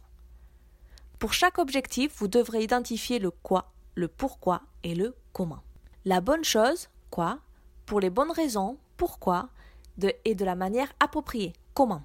Pour 1.19 1.33
chaque 1.33 1.57
objectif, 1.57 2.13
vous 2.17 2.27
devrez 2.27 2.63
identifier 2.63 3.19
le 3.19 3.31
quoi, 3.31 3.71
le 3.95 4.07
pourquoi 4.07 4.61
et 4.83 4.95
le 4.95 5.15
comment. 5.33 5.63
La 6.05 6.21
bonne 6.21 6.43
chose, 6.43 6.89
quoi, 7.09 7.39
pour 7.85 7.99
les 7.99 8.09
bonnes 8.09 8.31
raisons, 8.31 8.77
pourquoi, 8.97 9.49
de, 9.97 10.13
et 10.25 10.35
de 10.35 10.45
la 10.45 10.55
manière 10.55 10.91
appropriée, 10.99 11.53
comment? 11.73 12.03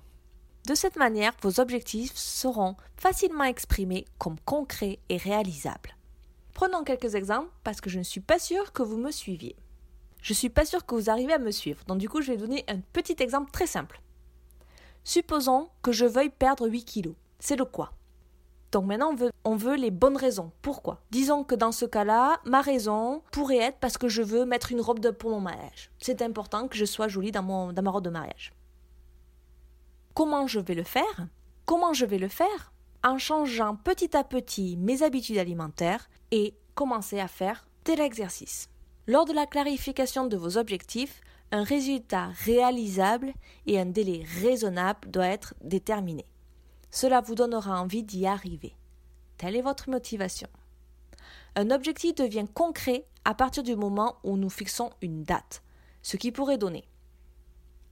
De 0.66 0.74
cette 0.74 0.96
manière, 0.96 1.34
vos 1.42 1.60
objectifs 1.60 2.16
seront 2.16 2.76
facilement 2.96 3.44
exprimés 3.44 4.06
comme 4.18 4.40
concrets 4.46 4.98
et 5.10 5.18
réalisables. 5.18 5.94
Prenons 6.54 6.84
quelques 6.84 7.16
exemples 7.16 7.50
parce 7.64 7.82
que 7.82 7.90
je 7.90 7.98
ne 7.98 8.02
suis 8.02 8.20
pas 8.20 8.38
sûre 8.38 8.72
que 8.72 8.82
vous 8.82 8.96
me 8.96 9.10
suiviez. 9.10 9.56
Je 10.22 10.32
ne 10.32 10.36
suis 10.36 10.48
pas 10.48 10.64
sûre 10.64 10.86
que 10.86 10.94
vous 10.94 11.10
arrivez 11.10 11.34
à 11.34 11.38
me 11.38 11.50
suivre, 11.50 11.84
donc 11.86 11.98
du 11.98 12.08
coup 12.08 12.22
je 12.22 12.32
vais 12.32 12.38
donner 12.38 12.64
un 12.66 12.80
petit 12.94 13.16
exemple 13.18 13.50
très 13.50 13.66
simple. 13.66 14.00
Supposons 15.04 15.68
que 15.82 15.92
je 15.92 16.06
veuille 16.06 16.30
perdre 16.30 16.66
8 16.66 16.84
kilos. 16.84 17.14
C'est 17.40 17.56
le 17.56 17.66
quoi? 17.66 17.92
Donc 18.72 18.86
maintenant 18.86 19.14
on 19.44 19.56
veut, 19.56 19.76
les 19.76 19.90
bonnes 19.90 20.16
raisons. 20.16 20.50
Pourquoi? 20.62 21.02
Disons 21.10 21.44
que 21.44 21.54
dans 21.54 21.72
ce 21.72 21.84
cas-là, 21.84 22.40
ma 22.46 22.62
raison 22.62 23.20
pourrait 23.32 23.58
être 23.58 23.76
parce 23.80 23.98
que 23.98 24.08
je 24.08 24.22
veux 24.22 24.46
mettre 24.46 24.72
une 24.72 24.80
robe 24.80 25.00
de, 25.00 25.10
pour 25.10 25.28
mon 25.28 25.40
mariage. 25.40 25.90
C'est 25.98 26.22
important 26.22 26.68
que 26.68 26.76
je 26.78 26.86
sois 26.86 27.08
jolie 27.08 27.32
dans, 27.32 27.42
mon, 27.42 27.74
dans 27.74 27.82
ma 27.82 27.90
robe 27.90 28.04
de 28.04 28.08
mariage. 28.08 28.53
Comment 30.14 30.46
je 30.46 30.60
vais 30.60 30.74
le 30.74 30.84
faire 30.84 31.26
Comment 31.64 31.92
je 31.92 32.06
vais 32.06 32.18
le 32.18 32.28
faire 32.28 32.72
En 33.02 33.18
changeant 33.18 33.74
petit 33.74 34.16
à 34.16 34.22
petit 34.22 34.76
mes 34.76 35.02
habitudes 35.02 35.38
alimentaires 35.38 36.08
et 36.30 36.54
commencer 36.76 37.18
à 37.18 37.26
faire 37.26 37.66
de 37.84 37.94
l'exercice. 37.94 38.68
Lors 39.08 39.24
de 39.24 39.32
la 39.32 39.46
clarification 39.46 40.28
de 40.28 40.36
vos 40.36 40.56
objectifs, 40.56 41.20
un 41.50 41.64
résultat 41.64 42.28
réalisable 42.44 43.34
et 43.66 43.80
un 43.80 43.86
délai 43.86 44.24
raisonnable 44.40 45.10
doit 45.10 45.26
être 45.26 45.54
déterminé. 45.62 46.24
Cela 46.92 47.20
vous 47.20 47.34
donnera 47.34 47.80
envie 47.80 48.04
d'y 48.04 48.24
arriver. 48.26 48.76
Telle 49.36 49.56
est 49.56 49.62
votre 49.62 49.90
motivation. 49.90 50.48
Un 51.56 51.72
objectif 51.72 52.14
devient 52.14 52.46
concret 52.54 53.04
à 53.24 53.34
partir 53.34 53.64
du 53.64 53.74
moment 53.74 54.16
où 54.22 54.36
nous 54.36 54.50
fixons 54.50 54.90
une 55.02 55.24
date, 55.24 55.64
ce 56.02 56.16
qui 56.16 56.30
pourrait 56.30 56.58
donner 56.58 56.84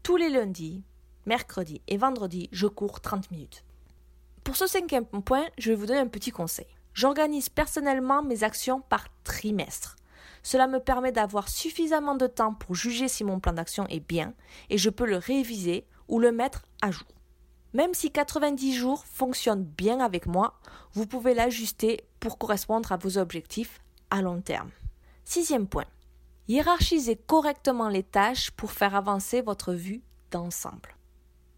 tous 0.02 0.16
les 0.16 0.30
lundis, 0.30 0.82
mercredi 1.26 1.80
et 1.88 1.96
vendredi, 1.96 2.48
je 2.52 2.66
cours 2.66 3.00
30 3.00 3.30
minutes. 3.30 3.64
Pour 4.44 4.56
ce 4.56 4.66
cinquième 4.66 5.06
point, 5.06 5.44
je 5.58 5.70
vais 5.70 5.76
vous 5.76 5.86
donner 5.86 6.00
un 6.00 6.08
petit 6.08 6.30
conseil. 6.30 6.66
J'organise 6.94 7.48
personnellement 7.48 8.22
mes 8.22 8.44
actions 8.44 8.80
par 8.80 9.06
trimestre. 9.24 9.96
Cela 10.42 10.66
me 10.66 10.80
permet 10.80 11.12
d'avoir 11.12 11.48
suffisamment 11.48 12.16
de 12.16 12.26
temps 12.26 12.54
pour 12.54 12.74
juger 12.74 13.08
si 13.08 13.24
mon 13.24 13.38
plan 13.38 13.52
d'action 13.52 13.86
est 13.88 14.06
bien 14.06 14.34
et 14.70 14.78
je 14.78 14.90
peux 14.90 15.06
le 15.06 15.16
réviser 15.16 15.86
ou 16.08 16.18
le 16.18 16.32
mettre 16.32 16.62
à 16.82 16.90
jour. 16.90 17.06
Même 17.72 17.94
si 17.94 18.10
90 18.10 18.74
jours 18.74 19.04
fonctionnent 19.06 19.64
bien 19.64 20.00
avec 20.00 20.26
moi, 20.26 20.58
vous 20.92 21.06
pouvez 21.06 21.32
l'ajuster 21.32 22.04
pour 22.20 22.36
correspondre 22.36 22.92
à 22.92 22.96
vos 22.96 23.16
objectifs 23.16 23.80
à 24.10 24.20
long 24.20 24.42
terme. 24.42 24.70
Sixième 25.24 25.68
point. 25.68 25.86
Hiérarchisez 26.48 27.16
correctement 27.16 27.88
les 27.88 28.02
tâches 28.02 28.50
pour 28.50 28.72
faire 28.72 28.94
avancer 28.94 29.40
votre 29.40 29.72
vue 29.72 30.02
d'ensemble. 30.30 30.96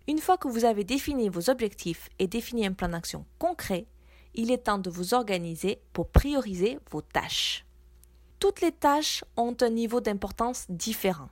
Une 0.06 0.18
fois 0.18 0.36
que 0.36 0.48
vous 0.48 0.66
avez 0.66 0.84
défini 0.84 1.30
vos 1.30 1.48
objectifs 1.48 2.10
et 2.18 2.26
défini 2.26 2.66
un 2.66 2.74
plan 2.74 2.90
d'action 2.90 3.24
concret, 3.38 3.86
il 4.34 4.50
est 4.50 4.64
temps 4.64 4.78
de 4.78 4.90
vous 4.90 5.14
organiser 5.14 5.80
pour 5.94 6.08
prioriser 6.08 6.78
vos 6.90 7.00
tâches. 7.00 7.64
Toutes 8.38 8.60
les 8.60 8.72
tâches 8.72 9.24
ont 9.38 9.56
un 9.62 9.70
niveau 9.70 10.02
d'importance 10.02 10.66
différent. 10.68 11.30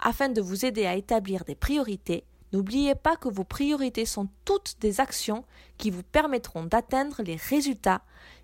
Afin 0.00 0.28
de 0.28 0.40
vous 0.40 0.64
aider 0.64 0.86
à 0.86 0.94
établir 0.94 1.44
des 1.44 1.56
priorités, 1.56 2.22
n'oubliez 2.52 2.94
pas 2.94 3.16
que 3.16 3.28
vos 3.28 3.42
priorités 3.42 4.04
sont 4.04 4.28
toutes 4.44 4.76
des 4.78 5.00
actions 5.00 5.44
qui 5.76 5.90
vous 5.90 6.04
permettront 6.04 6.62
d'atteindre 6.62 7.22
les 7.24 7.36
résultats 7.36 8.02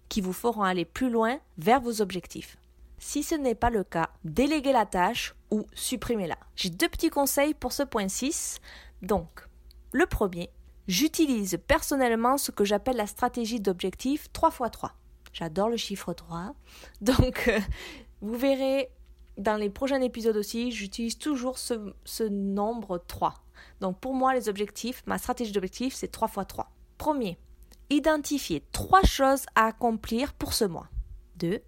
qui 0.09 0.21
vous 0.21 0.33
feront 0.33 0.63
aller 0.63 0.85
plus 0.85 1.09
loin 1.09 1.39
vers 1.59 1.81
vos 1.81 2.03
objectifs. 2.03 2.57
Si 2.99 3.23
ce 3.23 3.37
n'est 3.37 3.55
pas 3.55 3.71
le 3.71 3.85
cas, 3.85 4.11
déléguez 4.25 4.73
la 4.73 4.87
tâche 4.87 5.37
ou 5.53 5.67
supprimez-la. 5.75 6.39
J'ai 6.57 6.71
deux 6.71 6.89
petits 6.89 7.11
conseils 7.11 7.55
pour 7.55 7.73
ce 7.73 7.85
point 7.85 8.09
6. 8.09 8.61
Donc, 9.03 9.47
le 9.93 10.07
premier, 10.07 10.51
j'utilise 10.89 11.59
personnellement 11.67 12.39
ce 12.39 12.51
que 12.51 12.65
j'appelle 12.65 12.97
la 12.97 13.07
stratégie 13.07 13.61
d'objectif 13.61 14.29
3x3. 14.35 14.91
J'adore 15.33 15.69
le 15.69 15.77
chiffre 15.77 16.13
3. 16.13 16.55
Donc, 17.01 17.49
euh, 17.49 17.61
vous 18.21 18.37
verrez 18.37 18.91
dans 19.39 19.57
les 19.57 19.71
prochains 19.71 20.01
épisodes 20.01 20.37
aussi, 20.37 20.73
j'utilise 20.73 21.19
toujours 21.19 21.59
ce, 21.59 22.29
nombre 22.29 23.03
3. 23.07 23.35
Donc, 23.81 23.99
pour 24.01 24.15
moi, 24.15 24.35
les 24.35 24.49
objectifs, 24.49 25.03
ma 25.07 25.19
stratégie 25.19 25.53
d'objectif, 25.53 25.95
c'est 25.95 26.11
3 26.11 26.29
x 26.29 26.47
3. 26.49 26.71
Premier, 26.99 27.39
identifier 27.91 28.65
trois 28.73 29.03
choses 29.03 29.45
à 29.55 29.67
accomplir 29.67 30.35
pour 30.35 30.53
ce 30.53 30.65
mois. 30.65 30.89
2. 31.37 31.61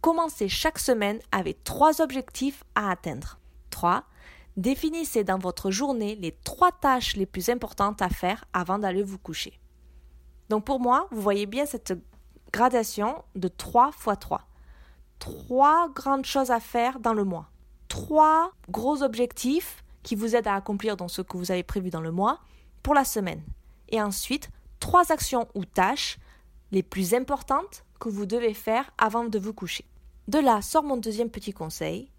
Commencez 0.00 0.48
chaque 0.48 0.78
semaine 0.78 1.18
avec 1.32 1.64
trois 1.64 2.00
objectifs 2.00 2.64
à 2.74 2.90
atteindre. 2.90 3.38
3. 3.70 4.04
Définissez 4.56 5.24
dans 5.24 5.38
votre 5.38 5.72
journée 5.72 6.14
les 6.14 6.30
trois 6.30 6.70
tâches 6.70 7.16
les 7.16 7.26
plus 7.26 7.48
importantes 7.48 8.00
à 8.02 8.08
faire 8.08 8.44
avant 8.52 8.78
d'aller 8.78 9.02
vous 9.02 9.18
coucher. 9.18 9.58
Donc 10.48 10.64
pour 10.64 10.78
moi, 10.78 11.08
vous 11.10 11.20
voyez 11.20 11.46
bien 11.46 11.66
cette 11.66 11.94
gradation 12.52 13.24
de 13.34 13.48
3 13.48 13.88
x 13.88 14.18
3. 14.20 14.42
Trois 15.18 15.88
grandes 15.92 16.24
choses 16.24 16.52
à 16.52 16.60
faire 16.60 17.00
dans 17.00 17.14
le 17.14 17.24
mois. 17.24 17.50
Trois 17.88 18.52
gros 18.68 19.02
objectifs 19.02 19.82
qui 20.04 20.14
vous 20.14 20.36
aident 20.36 20.46
à 20.46 20.54
accomplir 20.54 20.96
dans 20.96 21.08
ce 21.08 21.22
que 21.22 21.36
vous 21.36 21.50
avez 21.50 21.64
prévu 21.64 21.90
dans 21.90 22.00
le 22.00 22.12
mois 22.12 22.38
pour 22.82 22.94
la 22.94 23.04
semaine. 23.04 23.42
Et 23.88 24.00
ensuite, 24.00 24.50
trois 24.78 25.10
actions 25.10 25.48
ou 25.54 25.64
tâches 25.64 26.18
les 26.70 26.82
plus 26.84 27.14
importantes 27.14 27.84
que 27.98 28.08
vous 28.08 28.26
devez 28.26 28.54
faire 28.54 28.90
avant 28.98 29.24
de 29.24 29.38
vous 29.38 29.54
coucher. 29.54 29.86
De 30.28 30.38
là 30.38 30.62
sort 30.62 30.84
mon 30.84 30.96
deuxième 30.96 31.30
petit 31.30 31.52
conseil 31.52 32.10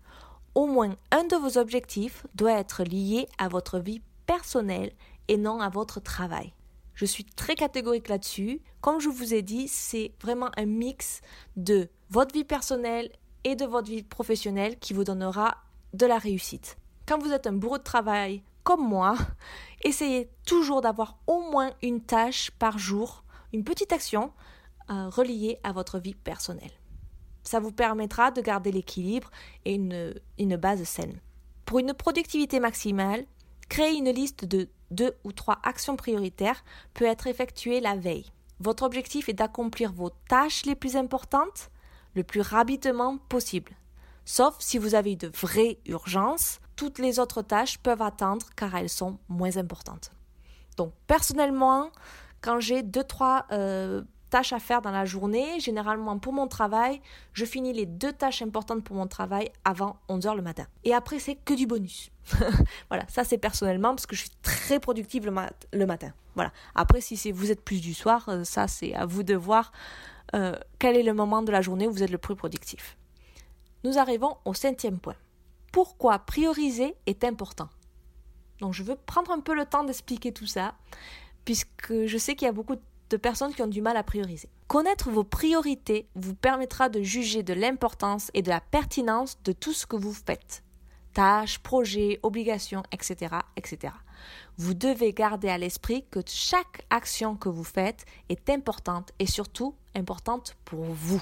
au 0.56 0.66
moins 0.66 0.96
un 1.12 1.26
de 1.26 1.36
vos 1.36 1.58
objectifs 1.58 2.26
doit 2.34 2.54
être 2.54 2.84
lié 2.84 3.28
à 3.38 3.50
votre 3.50 3.78
vie 3.80 4.02
personnelle 4.26 4.94
et 5.28 5.38
non 5.38 5.60
à 5.60 5.70
votre 5.70 6.00
travail. 6.00 6.54
Je 6.94 7.06
suis 7.06 7.26
très 7.26 7.56
catégorique 7.56 8.08
là-dessus. 8.08 8.62
Comme 8.80 9.02
je 9.02 9.10
vous 9.10 9.34
ai 9.34 9.42
dit, 9.42 9.68
c'est 9.68 10.14
vraiment 10.22 10.50
un 10.56 10.66
mix 10.66 11.22
de 11.58 11.90
votre 12.10 12.34
vie 12.34 12.46
personnelle 12.46 13.12
et 13.44 13.56
de 13.56 13.66
votre 13.66 13.90
vie 13.90 14.04
professionnelle 14.04 14.80
qui 14.80 14.94
vous 14.94 15.04
donnera 15.04 15.58
de 15.94 16.06
la 16.06 16.18
réussite. 16.18 16.78
Quand 17.06 17.20
vous 17.20 17.32
êtes 17.32 17.48
un 17.48 17.54
bourreau 17.54 17.78
de 17.78 17.84
travail 17.84 18.42
comme 18.64 18.88
moi, 18.88 19.18
essayez 19.84 20.30
toujours 20.46 20.82
d'avoir 20.82 21.18
au 21.28 21.42
moins 21.52 21.72
une 21.84 22.02
tâche 22.02 22.52
par 22.52 22.80
jour, 22.80 23.24
une 23.52 23.66
petite 23.66 23.92
action 23.92 24.32
euh, 24.90 25.10
reliée 25.10 25.60
à 25.64 25.74
votre 25.74 26.00
vie 26.00 26.16
personnelle. 26.16 26.72
Ça 27.46 27.62
vous 27.62 27.72
permettra 27.72 28.32
de 28.32 28.42
garder 28.42 28.72
l'équilibre 28.72 29.32
et 29.64 29.76
une, 29.76 30.14
une 30.38 30.58
base 30.58 30.84
saine. 30.84 31.22
Pour 31.66 31.80
une 31.80 31.94
productivité 31.94 32.60
maximale, 32.60 33.26
créer 33.70 33.96
une 33.96 34.12
liste 34.12 34.44
de 34.44 34.68
deux 34.92 35.16
ou 35.24 35.32
trois 35.32 35.60
actions 35.64 35.96
prioritaires 35.96 36.64
peut 36.94 37.06
être 37.06 37.28
effectuée 37.28 37.80
la 37.80 37.96
veille. 37.96 38.32
Votre 38.60 38.84
objectif 38.84 39.30
est 39.30 39.34
d'accomplir 39.34 39.94
vos 39.94 40.12
tâches 40.28 40.66
les 40.66 40.76
plus 40.76 40.96
importantes 40.96 41.70
le 42.16 42.24
plus 42.24 42.42
rapidement 42.42 43.18
possible. 43.18 43.74
Sauf 44.24 44.56
si 44.60 44.78
vous 44.78 44.96
avez 44.96 45.16
de 45.16 45.28
vraies 45.28 45.80
urgences, 45.86 46.60
toutes 46.76 46.98
les 46.98 47.20
autres 47.20 47.42
tâches 47.42 47.78
peuvent 47.78 48.02
attendre 48.02 48.48
car 48.56 48.76
elles 48.76 48.90
sont 48.90 49.20
moins 49.30 49.58
importantes. 49.58 50.12
Donc 50.78 50.94
personnellement, 51.08 51.92
quand 52.42 52.60
j'ai 52.60 52.84
deux 52.84 53.04
trois 53.04 53.46
euh, 53.52 54.04
tâches 54.36 54.52
à 54.52 54.60
faire 54.60 54.82
dans 54.82 54.92
la 54.92 55.06
journée. 55.06 55.62
Généralement, 55.62 56.20
pour 56.20 56.34
mon 56.34 56.46
travail, 56.48 57.00
je 57.32 57.46
finis 57.46 57.72
les 57.72 57.86
deux 57.86 58.12
tâches 58.12 58.42
importantes 58.42 58.84
pour 58.84 58.98
mon 58.98 59.08
travail 59.08 59.50
avant 59.64 59.96
11h 60.10 60.36
le 60.36 60.42
matin. 60.42 60.66
Et 60.84 60.94
après, 60.94 61.20
c'est 61.20 61.36
que 61.36 61.54
du 61.54 61.66
bonus. 61.66 62.12
voilà, 62.90 63.06
ça 63.08 63.24
c'est 63.24 63.38
personnellement 63.38 63.92
parce 63.96 64.06
que 64.06 64.14
je 64.14 64.24
suis 64.24 64.36
très 64.42 64.82
productive 64.82 65.26
le, 65.26 65.86
matin. 65.86 66.12
Voilà. 66.34 66.52
Après, 66.76 67.00
si 67.00 67.32
vous 67.32 67.50
êtes 67.50 67.64
plus 67.64 67.80
du 67.80 67.94
soir, 67.94 68.28
euh, 68.28 68.44
ça 68.44 68.68
c'est 68.68 68.94
à 68.94 69.06
vous 69.06 69.24
de 69.24 69.36
voir 69.36 69.72
euh, 70.36 70.54
quel 70.80 70.98
est 70.98 71.04
le 71.04 71.14
moment 71.14 71.42
de 71.42 71.54
la 71.54 71.62
journée 71.62 71.88
où 71.88 71.94
vous 71.94 72.04
êtes 72.04 72.12
le 72.12 72.18
plus 72.18 72.36
productif. 72.36 72.98
Nous 73.86 73.98
arrivons 74.00 74.36
au 74.44 74.54
cinquième 74.54 75.00
point. 75.00 75.16
Pourquoi 75.72 76.20
prioriser 76.20 76.94
est 77.06 77.24
important? 77.24 77.70
Donc 78.60 78.74
je 78.74 78.84
veux 78.84 78.98
prendre 78.98 79.32
un 79.32 79.40
peu 79.40 79.56
le 79.56 79.66
temps 79.66 79.86
d'expliquer 79.86 80.34
tout 80.34 80.48
ça, 80.48 80.76
puisque 81.46 82.06
je 82.06 82.18
sais 82.18 82.36
qu'il 82.36 82.48
y 82.48 82.50
a 82.50 82.54
beaucoup 82.54 82.76
de 82.76 82.82
de 83.10 83.18
personnes 83.18 83.54
qui 83.54 83.62
ont 83.62 83.68
du 83.68 83.82
mal 83.82 83.98
à 83.98 84.04
prioriser. 84.04 84.50
Connaître 84.68 85.10
vos 85.10 85.24
priorités 85.24 86.08
vous 86.16 86.36
permettra 86.36 86.90
de 86.90 87.02
juger 87.02 87.44
de 87.44 87.54
l'importance 87.54 88.32
et 88.34 88.42
de 88.42 88.50
la 88.50 88.62
pertinence 88.62 89.38
de 89.44 89.52
tout 89.52 89.74
ce 89.74 89.86
que 89.86 89.96
vous 89.96 90.14
faites. 90.14 90.64
tâches, 91.14 91.60
projets, 91.60 92.20
obligations, 92.24 92.84
etc., 92.92 93.36
etc. 93.56 93.94
Vous 94.58 94.74
devez 94.74 95.14
garder 95.14 95.48
à 95.48 95.58
l'esprit 95.58 96.04
que 96.12 96.20
chaque 96.28 96.86
action 96.90 97.38
que 97.38 97.48
vous 97.48 97.64
faites 97.64 98.06
est 98.28 98.50
importante 98.50 99.14
et 99.20 99.26
surtout 99.26 99.76
importante 99.96 100.58
pour 100.66 100.84
vous. 100.84 101.22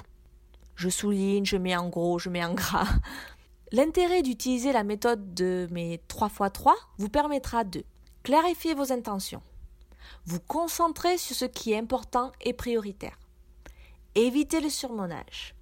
Je 0.76 0.90
souligne, 0.90 1.46
je 1.46 1.58
mets 1.58 1.76
en 1.76 1.90
gros, 1.90 2.18
je 2.18 2.30
mets 2.30 2.44
en 2.44 2.56
gras. 2.56 2.88
L'intérêt 3.72 4.24
d'utiliser 4.24 4.72
la 4.72 4.84
méthode 4.84 5.34
de 5.34 5.68
mes 5.72 6.02
3 6.08 6.28
x 6.28 6.54
3 6.54 6.76
vous 6.98 7.10
permettra 7.10 7.64
de 7.64 7.84
clarifier 8.24 8.74
vos 8.74 8.92
intentions, 8.92 9.42
vous 10.26 10.40
concentrer 10.40 11.18
sur 11.18 11.36
ce 11.36 11.46
qui 11.46 11.74
est 11.74 11.78
important 11.78 12.32
et 12.42 12.54
prioritaire, 12.54 13.18
éviter 14.16 14.62
le 14.62 14.70
surmenage, 14.70 15.56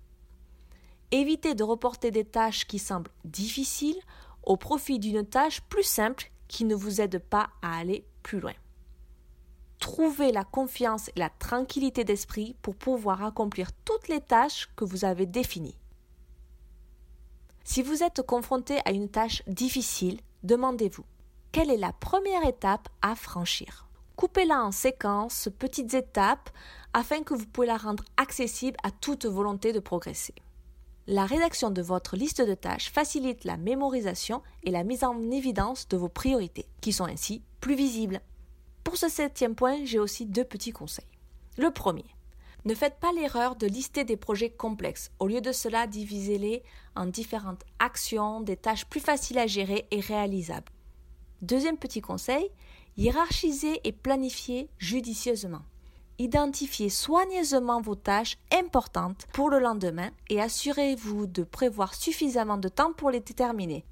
éviter 1.12 1.56
de 1.56 1.64
reporter 1.64 2.12
des 2.12 2.26
tâches 2.26 2.66
qui 2.66 2.80
semblent 2.80 3.12
difficiles 3.26 4.00
au 4.44 4.58
profit 4.58 5.00
d'une 5.00 5.26
tâche 5.26 5.62
plus 5.62 5.84
simple 5.84 6.32
qui 6.48 6.66
ne 6.66 6.76
vous 6.76 7.02
aide 7.02 7.20
pas 7.20 7.50
à 7.62 7.78
aller 7.78 8.06
plus 8.24 8.40
loin. 8.40 8.54
Trouvez 9.80 10.32
la 10.32 10.44
confiance 10.44 11.10
et 11.10 11.20
la 11.20 11.30
tranquillité 11.30 12.04
d'esprit 12.04 12.56
pour 12.62 12.76
pouvoir 12.76 13.24
accomplir 13.24 13.72
toutes 13.84 14.10
les 14.10 14.22
tâches 14.22 14.70
que 14.76 14.86
vous 14.86 15.06
avez 15.06 15.26
définies. 15.26 15.78
Si 17.64 17.82
vous 17.82 18.04
êtes 18.04 18.22
confronté 18.22 18.80
à 18.86 18.92
une 18.92 19.10
tâche 19.10 19.44
difficile, 19.48 20.20
demandez-vous 20.44 21.06
quelle 21.52 21.70
est 21.70 21.78
la 21.78 21.92
première 21.92 22.46
étape 22.48 22.88
à 23.02 23.14
franchir? 23.14 23.88
Coupez-la 24.22 24.64
en 24.64 24.72
séquences, 24.72 25.50
petites 25.58 25.96
étapes, 25.96 26.52
afin 26.94 27.24
que 27.24 27.34
vous 27.34 27.48
puissiez 27.48 27.66
la 27.66 27.78
rendre 27.78 28.04
accessible 28.18 28.78
à 28.84 28.92
toute 28.92 29.26
volonté 29.26 29.74
de 29.74 29.80
progresser. 29.80 30.36
La 31.08 31.26
rédaction 31.26 31.72
de 31.72 31.82
votre 31.82 32.16
liste 32.16 32.40
de 32.40 32.54
tâches 32.54 32.92
facilite 32.92 33.46
la 33.46 33.58
mémorisation 33.58 34.44
et 34.62 34.70
la 34.70 34.84
mise 34.84 35.04
en 35.04 35.32
évidence 35.32 35.88
de 35.88 35.98
vos 35.98 36.08
priorités, 36.08 36.68
qui 36.82 36.94
sont 36.94 37.06
ainsi 37.06 37.42
plus 37.62 37.74
visibles. 37.74 38.22
Pour 38.84 38.96
ce 38.96 39.10
septième 39.10 39.56
point, 39.56 39.86
j'ai 39.86 39.98
aussi 39.98 40.28
deux 40.28 40.46
petits 40.46 40.72
conseils. 40.72 41.18
Le 41.58 41.72
premier, 41.72 42.06
ne 42.66 42.76
faites 42.76 43.00
pas 43.00 43.14
l'erreur 43.14 43.56
de 43.56 43.66
lister 43.66 44.04
des 44.04 44.18
projets 44.18 44.52
complexes. 44.52 45.10
Au 45.18 45.26
lieu 45.26 45.42
de 45.42 45.52
cela, 45.52 45.88
divisez-les 45.88 46.62
en 46.96 47.08
différentes 47.08 47.64
actions, 47.80 48.40
des 48.42 48.56
tâches 48.56 48.86
plus 48.86 49.00
faciles 49.00 49.40
à 49.40 49.48
gérer 49.48 49.88
et 49.90 50.00
réalisables. 50.00 50.72
Deuxième 51.42 51.78
petit 51.78 52.02
conseil, 52.02 52.52
hiérarchisez 52.98 53.82
et 53.84 53.92
planifiez 53.92 54.70
judicieusement. 54.78 55.62
Identifiez 56.20 56.90
soigneusement 56.90 57.82
vos 57.82 57.96
tâches 57.96 58.38
importantes 58.54 59.28
pour 59.34 59.50
le 59.50 59.60
lendemain 59.60 60.12
et 60.30 60.40
assurez-vous 60.40 61.26
de 61.26 61.44
prévoir 61.44 61.96
suffisamment 61.96 62.58
de 62.58 62.70
temps 62.70 62.94
pour 62.94 63.10
les 63.10 63.22
déterminer. 63.22 63.86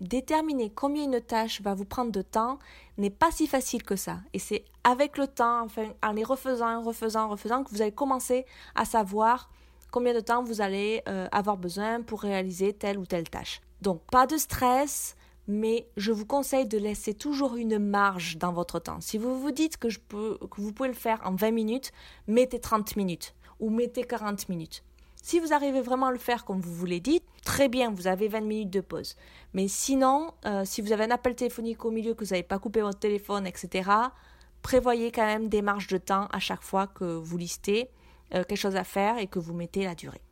Déterminer 0.00 0.70
combien 0.70 1.04
une 1.04 1.20
tâche 1.20 1.62
va 1.62 1.74
vous 1.74 1.84
prendre 1.84 2.12
de 2.12 2.22
temps 2.22 2.58
n'est 2.98 3.10
pas 3.10 3.30
si 3.30 3.46
facile 3.46 3.82
que 3.82 3.96
ça. 3.96 4.18
Et 4.34 4.38
c'est 4.38 4.64
avec 4.84 5.16
le 5.16 5.26
temps, 5.26 5.62
enfin, 5.62 5.86
en 6.02 6.12
les 6.12 6.24
refaisant, 6.24 6.82
refaisant, 6.82 7.28
refaisant, 7.28 7.64
que 7.64 7.70
vous 7.70 7.80
allez 7.80 7.92
commencer 7.92 8.44
à 8.74 8.84
savoir 8.84 9.48
combien 9.90 10.12
de 10.12 10.20
temps 10.20 10.42
vous 10.42 10.60
allez 10.60 11.02
euh, 11.08 11.28
avoir 11.32 11.56
besoin 11.56 12.02
pour 12.02 12.20
réaliser 12.20 12.74
telle 12.74 12.98
ou 12.98 13.06
telle 13.06 13.30
tâche. 13.30 13.60
Donc, 13.80 14.02
pas 14.10 14.26
de 14.26 14.36
stress, 14.36 15.16
mais 15.48 15.88
je 15.96 16.12
vous 16.12 16.26
conseille 16.26 16.66
de 16.66 16.78
laisser 16.78 17.14
toujours 17.14 17.56
une 17.56 17.78
marge 17.78 18.36
dans 18.38 18.52
votre 18.52 18.78
temps. 18.78 19.00
Si 19.00 19.18
vous 19.18 19.38
vous 19.40 19.52
dites 19.52 19.76
que, 19.76 19.88
je 19.88 20.00
peux, 20.00 20.38
que 20.50 20.60
vous 20.60 20.72
pouvez 20.72 20.88
le 20.88 20.94
faire 20.94 21.20
en 21.24 21.34
20 21.34 21.50
minutes, 21.52 21.92
mettez 22.26 22.58
30 22.58 22.96
minutes 22.96 23.34
ou 23.60 23.70
mettez 23.70 24.04
40 24.04 24.48
minutes. 24.48 24.82
Si 25.22 25.40
vous 25.40 25.52
arrivez 25.52 25.80
vraiment 25.80 26.06
à 26.06 26.12
le 26.12 26.18
faire 26.18 26.44
comme 26.44 26.60
vous 26.60 26.72
vous 26.72 26.86
l'avez 26.86 27.00
dit, 27.00 27.20
très 27.44 27.68
bien, 27.68 27.90
vous 27.90 28.06
avez 28.06 28.28
20 28.28 28.42
minutes 28.42 28.70
de 28.70 28.80
pause. 28.80 29.16
Mais 29.54 29.66
sinon, 29.66 30.32
euh, 30.44 30.64
si 30.64 30.80
vous 30.82 30.92
avez 30.92 31.04
un 31.04 31.10
appel 31.10 31.34
téléphonique 31.34 31.84
au 31.84 31.90
milieu, 31.90 32.14
que 32.14 32.24
vous 32.24 32.30
n'avez 32.30 32.44
pas 32.44 32.58
coupé 32.58 32.80
votre 32.80 32.98
téléphone, 32.98 33.46
etc., 33.46 33.90
prévoyez 34.62 35.10
quand 35.10 35.26
même 35.26 35.48
des 35.48 35.62
marges 35.62 35.88
de 35.88 35.98
temps 35.98 36.28
à 36.32 36.38
chaque 36.38 36.62
fois 36.62 36.86
que 36.86 37.04
vous 37.04 37.38
listez 37.38 37.90
euh, 38.34 38.44
quelque 38.44 38.58
chose 38.58 38.76
à 38.76 38.84
faire 38.84 39.18
et 39.18 39.26
que 39.26 39.38
vous 39.38 39.54
mettez 39.54 39.84
la 39.84 39.94
durée. 39.94 40.22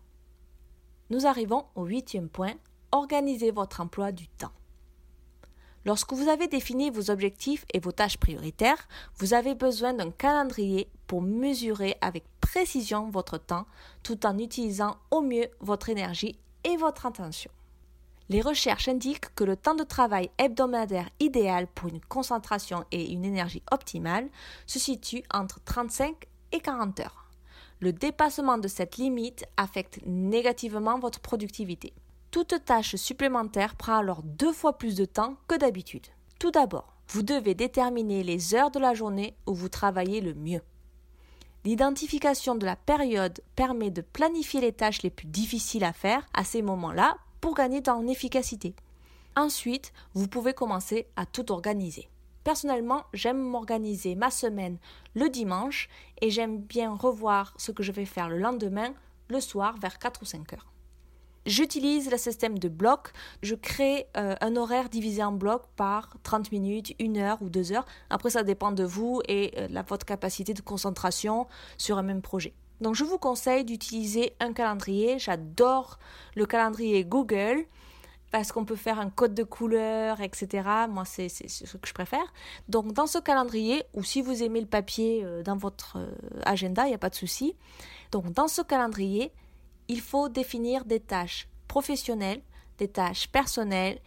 Nous 1.11 1.27
arrivons 1.27 1.67
au 1.75 1.85
huitième 1.85 2.29
point, 2.29 2.55
organisez 2.93 3.51
votre 3.51 3.81
emploi 3.81 4.13
du 4.13 4.29
temps. 4.29 4.53
Lorsque 5.85 6.15
vous 6.15 6.29
avez 6.29 6.49
défini 6.49 6.91
vos 6.91 7.11
objectifs 7.11 7.67
et 7.75 7.79
vos 7.79 7.93
tâches 7.93 8.17
prioritaires, 8.17 8.89
vous 9.19 9.35
avez 9.35 9.55
besoin 9.55 9.93
d'un 9.93 10.11
calendrier 10.11 10.89
pour 11.07 11.21
mesurer 11.21 11.97
avec 12.01 12.25
précision 12.41 13.11
votre 13.11 13.37
temps 13.37 13.67
tout 14.03 14.25
en 14.27 14.39
utilisant 14.39 14.97
au 15.11 15.21
mieux 15.21 15.49
votre 15.61 15.91
énergie 15.91 16.39
et 16.65 16.77
votre 16.79 17.05
attention. 17.05 17.51
Les 18.31 18.41
recherches 18.41 18.89
indiquent 18.89 19.35
que 19.35 19.45
le 19.45 19.57
temps 19.57 19.75
de 19.75 19.85
travail 19.85 20.31
hebdomadaire 20.39 21.11
idéal 21.21 21.67
pour 21.67 21.91
une 21.91 22.01
concentration 22.01 22.85
et 22.91 23.13
une 23.13 23.27
énergie 23.27 23.63
optimale 23.71 24.31
se 24.67 24.79
situe 24.79 25.23
entre 25.33 25.61
35 25.65 26.15
et 26.53 26.61
40 26.61 27.01
heures. 27.01 27.31
Le 27.81 27.93
dépassement 27.93 28.57
de 28.57 28.69
cette 28.69 28.97
limite 28.97 29.45
affecte 29.59 30.01
négativement 30.07 30.99
votre 30.99 31.21
productivité. 31.21 31.93
Toute 32.35 32.65
tâche 32.65 32.97
supplémentaire 32.97 33.77
prend 33.77 33.97
alors 33.97 34.25
deux 34.25 34.53
fois 34.53 34.77
plus 34.77 34.97
de 34.97 35.05
temps 35.05 35.37
que 35.47 35.55
d'habitude. 35.55 36.09
Tout 36.41 36.51
d'abord, 36.51 36.97
vous 37.07 37.23
devez 37.23 37.55
déterminer 37.55 38.25
les 38.25 38.57
heures 38.57 38.73
de 38.73 38.81
la 38.81 38.93
journée 38.93 39.37
où 39.47 39.55
vous 39.55 39.69
travaillez 39.69 40.21
le 40.21 40.35
mieux. 40.35 40.61
L'identification 41.65 42.57
de 42.57 42.67
la 42.67 42.75
période 42.75 43.41
permet 43.55 43.93
de 43.93 44.01
planifier 44.01 44.61
les 44.61 44.73
tâches 44.73 45.03
les 45.03 45.11
plus 45.11 45.29
difficiles 45.29 45.85
à 45.85 45.93
faire 45.93 46.27
à 46.35 46.43
ces 46.43 46.61
moments-là 46.61 47.19
pour 47.41 47.55
gagner 47.55 47.89
en 47.89 48.05
efficacité. 48.09 48.75
Ensuite, 49.37 49.93
vous 50.15 50.27
pouvez 50.27 50.55
commencer 50.55 51.07
à 51.15 51.27
tout 51.27 51.53
organiser. 51.53 52.09
Personnellement, 52.43 53.05
j'aime 53.13 53.39
m'organiser 53.39 54.17
ma 54.17 54.33
semaine 54.33 54.79
le 55.15 55.29
dimanche 55.29 55.89
et 56.21 56.31
j'aime 56.31 56.59
bien 56.59 56.97
revoir 56.97 57.55
ce 57.59 57.71
que 57.71 57.85
je 57.85 57.93
vais 57.93 58.07
faire 58.07 58.29
le 58.29 58.39
lendemain, 58.39 58.93
le 59.29 59.39
soir 59.39 59.77
vers 59.79 60.01
4 60.01 60.23
ou 60.23 60.25
5 60.25 60.53
heures. 60.55 60.74
J'utilise 61.47 62.11
le 62.11 62.17
système 62.17 62.59
de 62.59 62.69
blocs. 62.69 63.13
Je 63.43 63.55
crée 63.55 64.07
euh, 64.17 64.35
un 64.41 64.57
horaire 64.57 64.89
divisé 64.89 65.23
en 65.23 65.33
blocs 65.33 65.67
par 65.77 66.17
30 66.23 66.51
minutes, 66.53 66.95
1 67.01 67.17
heure 67.17 67.39
ou 67.43 67.51
2 67.51 67.73
heures. 67.73 67.85
Après, 68.09 68.31
ça 68.31 68.43
dépend 68.43 68.73
de 68.73 68.85
vous 68.85 69.21
et 69.29 69.51
de 69.51 69.77
euh, 69.77 69.83
votre 69.87 70.07
capacité 70.07 70.55
de 70.55 70.63
concentration 70.63 71.47
sur 71.77 71.99
un 71.99 72.03
même 72.03 72.23
projet. 72.23 72.55
Donc, 72.81 72.95
je 72.95 73.05
vous 73.05 73.19
conseille 73.19 73.65
d'utiliser 73.65 74.35
un 74.41 74.55
calendrier. 74.55 75.19
J'adore 75.19 75.99
le 76.35 76.47
calendrier 76.47 77.05
Google 77.05 77.67
parce 78.31 78.51
qu'on 78.51 78.65
peut 78.65 78.75
faire 78.75 78.99
un 78.99 79.11
code 79.11 79.35
de 79.35 79.45
couleur, 79.45 80.21
etc. 80.23 80.67
Moi, 80.89 81.05
c'est 81.05 81.29
ce 81.29 81.77
que 81.77 81.87
je 81.87 81.95
préfère. 81.95 82.33
Donc, 82.69 82.93
dans 82.93 83.07
ce 83.07 83.19
calendrier, 83.19 83.85
ou 83.93 84.03
si 84.03 84.23
vous 84.23 84.43
aimez 84.43 84.61
le 84.63 84.67
papier 84.67 85.21
euh, 85.25 85.43
dans 85.43 85.57
votre 85.57 85.99
agenda, 86.47 86.87
il 86.87 86.89
n'y 86.89 86.95
a 86.95 86.99
pas 86.99 87.11
de 87.11 87.15
souci. 87.15 87.55
Donc, 88.13 88.33
dans 88.33 88.49
ce 88.49 88.63
calendrier, 88.63 89.31
il 89.89 90.01
faut 90.01 90.29
définir 90.29 90.85
des 90.85 91.01
tâches 91.01 91.49
professionnelles, 91.69 92.43
des 92.79 92.89
tâches 92.89 93.29
personnelles 93.29 94.01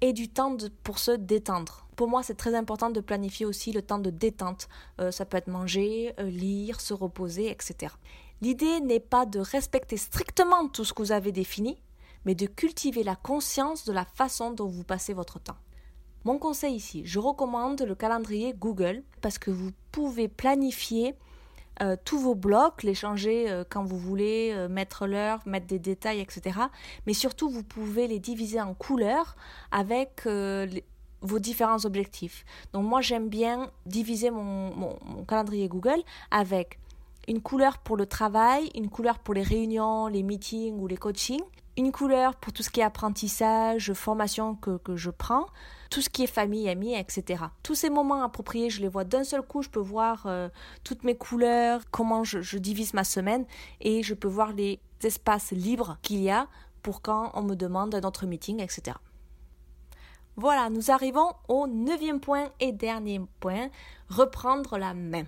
et 0.00 0.12
du 0.12 0.28
temps 0.28 0.56
pour 0.82 0.98
se 0.98 1.12
détendre. 1.12 1.86
Pour 1.96 2.08
moi, 2.08 2.22
c'est 2.22 2.34
très 2.34 2.54
important 2.54 2.90
de 2.90 3.00
planifier 3.00 3.46
aussi 3.46 3.72
le 3.72 3.80
temps 3.80 3.98
de 3.98 4.10
détente. 4.10 4.68
Euh, 5.00 5.10
ça 5.10 5.24
peut 5.24 5.38
être 5.38 5.48
manger, 5.48 6.12
euh, 6.20 6.24
lire, 6.24 6.80
se 6.80 6.92
reposer, 6.92 7.50
etc. 7.50 7.94
L'idée 8.42 8.80
n'est 8.80 9.00
pas 9.00 9.24
de 9.24 9.40
respecter 9.40 9.96
strictement 9.96 10.68
tout 10.68 10.84
ce 10.84 10.92
que 10.92 11.02
vous 11.02 11.12
avez 11.12 11.32
défini, 11.32 11.80
mais 12.26 12.34
de 12.34 12.46
cultiver 12.46 13.02
la 13.02 13.16
conscience 13.16 13.84
de 13.84 13.92
la 13.92 14.04
façon 14.04 14.50
dont 14.50 14.68
vous 14.68 14.84
passez 14.84 15.14
votre 15.14 15.38
temps. 15.38 15.56
Mon 16.24 16.38
conseil 16.38 16.74
ici, 16.74 17.02
je 17.06 17.18
recommande 17.18 17.80
le 17.80 17.94
calendrier 17.94 18.52
Google 18.52 19.04
parce 19.22 19.38
que 19.38 19.50
vous 19.50 19.70
pouvez 19.92 20.28
planifier 20.28 21.14
euh, 21.82 21.96
tous 22.04 22.18
vos 22.18 22.34
blocs, 22.34 22.82
les 22.82 22.94
changer 22.94 23.50
euh, 23.50 23.62
quand 23.68 23.84
vous 23.84 23.98
voulez, 23.98 24.52
euh, 24.54 24.66
mettre 24.66 25.06
l'heure, 25.06 25.40
mettre 25.44 25.66
des 25.66 25.78
détails, 25.78 26.20
etc. 26.20 26.58
Mais 27.06 27.12
surtout, 27.12 27.50
vous 27.50 27.62
pouvez 27.62 28.06
les 28.06 28.18
diviser 28.18 28.60
en 28.60 28.72
couleurs 28.72 29.36
avec 29.70 30.26
vos 31.22 31.38
différents 31.38 31.84
objectifs. 31.84 32.44
Donc 32.72 32.84
moi, 32.84 33.00
j'aime 33.00 33.28
bien 33.28 33.70
diviser 33.84 34.30
mon, 34.30 34.96
calendrier 35.28 35.68
Google 35.68 36.02
avec 36.30 36.78
une 37.28 37.42
couleur 37.42 37.78
pour 37.78 37.96
le 37.96 38.06
travail, 38.06 38.70
une 38.74 38.88
couleur 38.88 39.18
pour 39.18 39.34
les 39.34 39.42
réunions, 39.42 40.06
les 40.06 40.22
meetings 40.22 40.78
ou 40.78 40.86
les 40.86 40.96
coachings, 40.96 41.42
une 41.76 41.92
couleur 41.92 42.36
pour 42.36 42.52
tout 42.52 42.62
ce 42.62 42.70
qui 42.70 42.80
est 42.80 42.84
apprentissage, 42.84 43.92
formation 43.92 44.54
que 44.54 44.96
je 44.96 45.10
prends, 45.10 45.46
tout 45.90 46.00
ce 46.00 46.08
qui 46.08 46.24
est 46.24 46.28
famille, 46.28 46.68
amis, 46.68 46.94
etc. 46.94 47.44
Tous 47.62 47.74
ces 47.74 47.90
moments 47.90 48.22
appropriés, 48.22 48.70
je 48.70 48.80
les 48.80 48.88
vois 48.88 49.04
d'un 49.04 49.24
seul 49.24 49.42
coup, 49.42 49.62
je 49.62 49.68
peux 49.68 49.80
voir 49.80 50.24
euh, 50.26 50.48
toutes 50.84 51.04
mes 51.04 51.16
couleurs, 51.16 51.82
comment 51.90 52.24
je, 52.24 52.58
divise 52.58 52.94
ma 52.94 53.04
semaine 53.04 53.44
et 53.80 54.02
je 54.02 54.14
peux 54.14 54.28
voir 54.28 54.52
les 54.52 54.80
espaces 55.02 55.52
libres 55.52 55.98
qu'il 56.02 56.22
y 56.22 56.30
a 56.30 56.48
pour 56.82 57.02
quand 57.02 57.30
on 57.34 57.42
me 57.42 57.54
demande 57.54 57.94
un 57.94 58.02
autre 58.02 58.26
meeting, 58.26 58.60
etc. 58.60 58.96
Voilà, 60.36 60.68
nous 60.70 60.90
arrivons 60.90 61.32
au 61.48 61.66
neuvième 61.66 62.20
point 62.20 62.50
et 62.60 62.72
dernier 62.72 63.20
point, 63.40 63.68
reprendre 64.08 64.78
la 64.78 64.94
main. 64.94 65.24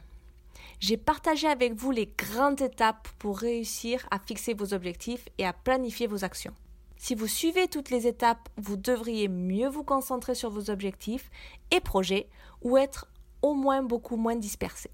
J'ai 0.80 0.96
partagé 0.96 1.48
avec 1.48 1.74
vous 1.74 1.90
les 1.90 2.12
grandes 2.16 2.60
étapes 2.60 3.08
pour 3.18 3.38
réussir 3.38 4.06
à 4.10 4.18
fixer 4.18 4.54
vos 4.54 4.74
objectifs 4.74 5.28
et 5.38 5.46
à 5.46 5.52
planifier 5.52 6.06
vos 6.06 6.24
actions. 6.24 6.54
Si 6.98 7.14
vous 7.14 7.28
suivez 7.28 7.68
toutes 7.68 7.90
les 7.90 8.08
étapes, 8.08 8.48
vous 8.56 8.76
devriez 8.76 9.28
mieux 9.28 9.68
vous 9.68 9.84
concentrer 9.84 10.34
sur 10.34 10.50
vos 10.50 10.68
objectifs 10.68 11.30
et 11.70 11.80
projets 11.80 12.28
ou 12.62 12.76
être 12.76 13.06
au 13.40 13.54
moins 13.54 13.82
beaucoup 13.82 14.16
moins 14.16 14.36
dispersé. 14.36 14.90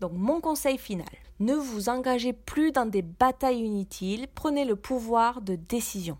Donc 0.00 0.12
mon 0.12 0.40
conseil 0.40 0.76
final, 0.76 1.08
ne 1.38 1.54
vous 1.54 1.88
engagez 1.88 2.32
plus 2.32 2.72
dans 2.72 2.86
des 2.86 3.02
batailles 3.02 3.60
inutiles, 3.64 4.26
prenez 4.34 4.64
le 4.64 4.74
pouvoir 4.74 5.40
de 5.40 5.54
décision. 5.54 6.18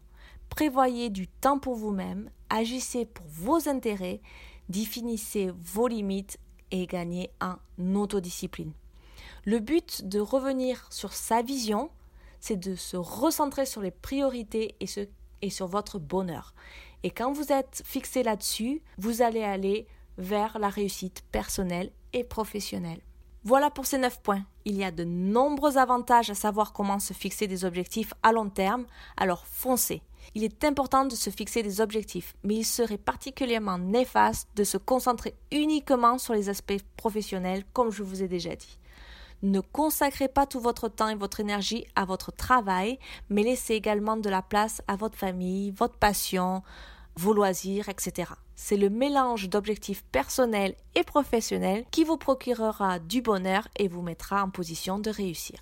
Prévoyez 0.48 1.10
du 1.10 1.26
temps 1.26 1.58
pour 1.58 1.74
vous-même, 1.74 2.30
agissez 2.48 3.04
pour 3.04 3.26
vos 3.26 3.68
intérêts, 3.68 4.20
définissez 4.68 5.50
vos 5.58 5.88
limites 5.88 6.38
et 6.70 6.86
gagnez 6.86 7.30
en 7.40 7.56
autodiscipline. 7.96 8.72
Le 9.44 9.58
but 9.58 10.06
de 10.06 10.20
revenir 10.20 10.86
sur 10.90 11.12
sa 11.12 11.42
vision, 11.42 11.90
c'est 12.40 12.56
de 12.56 12.74
se 12.74 12.96
recentrer 12.96 13.66
sur 13.66 13.80
les 13.80 13.90
priorités 13.90 14.74
et, 14.80 15.50
sur 15.50 15.66
votre 15.66 15.98
bonheur. 15.98 16.54
Et 17.02 17.10
quand 17.10 17.32
vous 17.32 17.52
êtes 17.52 17.82
fixé 17.84 18.22
là-dessus, 18.22 18.82
vous 18.98 19.22
allez 19.22 19.42
aller 19.42 19.86
vers 20.18 20.58
la 20.58 20.68
réussite 20.68 21.22
personnelle 21.32 21.90
et 22.12 22.24
professionnelle. 22.24 23.00
Voilà 23.44 23.70
pour 23.70 23.86
ces 23.86 23.96
9 23.96 24.20
points. 24.20 24.44
Il 24.66 24.76
y 24.76 24.84
a 24.84 24.90
de 24.90 25.04
nombreux 25.04 25.78
avantages 25.78 26.28
à 26.28 26.34
savoir 26.34 26.74
comment 26.74 26.98
se 26.98 27.14
fixer 27.14 27.46
des 27.46 27.64
objectifs 27.64 28.12
à 28.22 28.32
long 28.32 28.50
terme, 28.50 28.84
alors 29.16 29.46
foncez. 29.46 30.02
Il 30.34 30.44
est 30.44 30.64
important 30.64 31.06
de 31.06 31.14
se 31.14 31.30
fixer 31.30 31.62
des 31.62 31.80
objectifs, 31.80 32.34
mais 32.44 32.56
il 32.56 32.64
serait 32.64 32.98
particulièrement 32.98 33.78
néfaste 33.78 34.48
de 34.56 34.64
se 34.64 34.76
concentrer 34.76 35.34
uniquement 35.50 36.18
sur 36.18 36.34
les 36.34 36.50
aspects 36.50 36.82
professionnels, 36.96 37.64
comme 37.72 37.90
je 37.90 38.02
vous 38.02 38.22
ai 38.22 38.28
déjà 38.28 38.54
dit. 38.54 38.78
Ne 39.42 39.60
consacrez 39.60 40.28
pas 40.28 40.46
tout 40.46 40.60
votre 40.60 40.88
temps 40.88 41.08
et 41.08 41.14
votre 41.14 41.40
énergie 41.40 41.86
à 41.96 42.04
votre 42.04 42.30
travail, 42.32 42.98
mais 43.30 43.42
laissez 43.42 43.74
également 43.74 44.16
de 44.16 44.28
la 44.28 44.42
place 44.42 44.82
à 44.86 44.96
votre 44.96 45.16
famille, 45.16 45.70
votre 45.70 45.96
passion, 45.96 46.62
vos 47.16 47.32
loisirs, 47.32 47.88
etc. 47.88 48.32
C'est 48.54 48.76
le 48.76 48.90
mélange 48.90 49.48
d'objectifs 49.48 50.04
personnels 50.12 50.74
et 50.94 51.04
professionnels 51.04 51.84
qui 51.90 52.04
vous 52.04 52.18
procurera 52.18 52.98
du 52.98 53.22
bonheur 53.22 53.68
et 53.76 53.88
vous 53.88 54.02
mettra 54.02 54.44
en 54.44 54.50
position 54.50 54.98
de 54.98 55.10
réussir. 55.10 55.60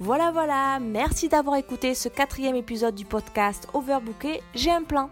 Voilà, 0.00 0.30
voilà, 0.30 0.78
merci 0.78 1.28
d'avoir 1.28 1.56
écouté 1.56 1.96
ce 1.96 2.08
quatrième 2.08 2.54
épisode 2.54 2.94
du 2.94 3.04
podcast 3.04 3.66
Overbooké, 3.74 4.40
j'ai 4.54 4.70
un 4.70 4.84
plan. 4.84 5.10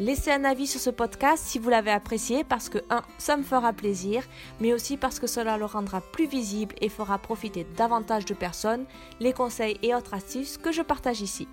Laissez 0.00 0.30
un 0.30 0.44
avis 0.44 0.68
sur 0.68 0.78
ce 0.78 0.90
podcast 0.90 1.42
si 1.44 1.58
vous 1.58 1.70
l'avez 1.70 1.90
apprécié 1.90 2.44
parce 2.44 2.68
que 2.68 2.78
1. 2.88 3.02
ça 3.18 3.36
me 3.36 3.42
fera 3.42 3.72
plaisir, 3.72 4.22
mais 4.60 4.72
aussi 4.72 4.96
parce 4.96 5.18
que 5.18 5.26
cela 5.26 5.58
le 5.58 5.64
rendra 5.64 6.00
plus 6.00 6.28
visible 6.28 6.76
et 6.80 6.88
fera 6.88 7.18
profiter 7.18 7.66
davantage 7.76 8.24
de 8.24 8.34
personnes 8.34 8.84
les 9.18 9.32
conseils 9.32 9.76
et 9.82 9.96
autres 9.96 10.14
astuces 10.14 10.56
que 10.56 10.70
je 10.70 10.82
partage 10.82 11.20
ici. 11.20 11.48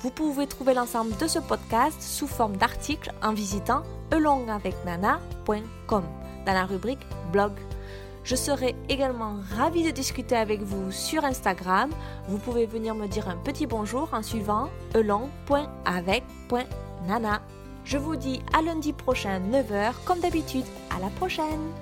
Vous 0.00 0.10
pouvez 0.10 0.46
trouver 0.46 0.72
l'ensemble 0.72 1.14
de 1.18 1.26
ce 1.26 1.40
podcast 1.40 2.00
sous 2.00 2.26
forme 2.26 2.56
d'articles 2.56 3.12
en 3.22 3.34
visitant 3.34 3.82
elongavecnana.com 4.12 6.04
dans 6.46 6.54
la 6.54 6.64
rubrique 6.64 7.06
blog. 7.32 7.52
Je 8.24 8.34
serai 8.34 8.74
également 8.88 9.36
ravie 9.56 9.84
de 9.84 9.90
discuter 9.90 10.36
avec 10.36 10.62
vous 10.62 10.90
sur 10.90 11.26
Instagram. 11.26 11.90
Vous 12.28 12.38
pouvez 12.38 12.64
venir 12.64 12.94
me 12.94 13.08
dire 13.08 13.28
un 13.28 13.36
petit 13.36 13.66
bonjour 13.66 14.08
en 14.12 14.22
suivant 14.22 14.70
elong.avec.nana. 14.94 17.42
Je 17.88 17.96
vous 17.96 18.16
dis 18.16 18.42
à 18.52 18.60
lundi 18.60 18.92
prochain 18.92 19.40
9h 19.40 19.94
comme 20.04 20.20
d'habitude. 20.20 20.66
À 20.94 21.00
la 21.00 21.08
prochaine 21.08 21.72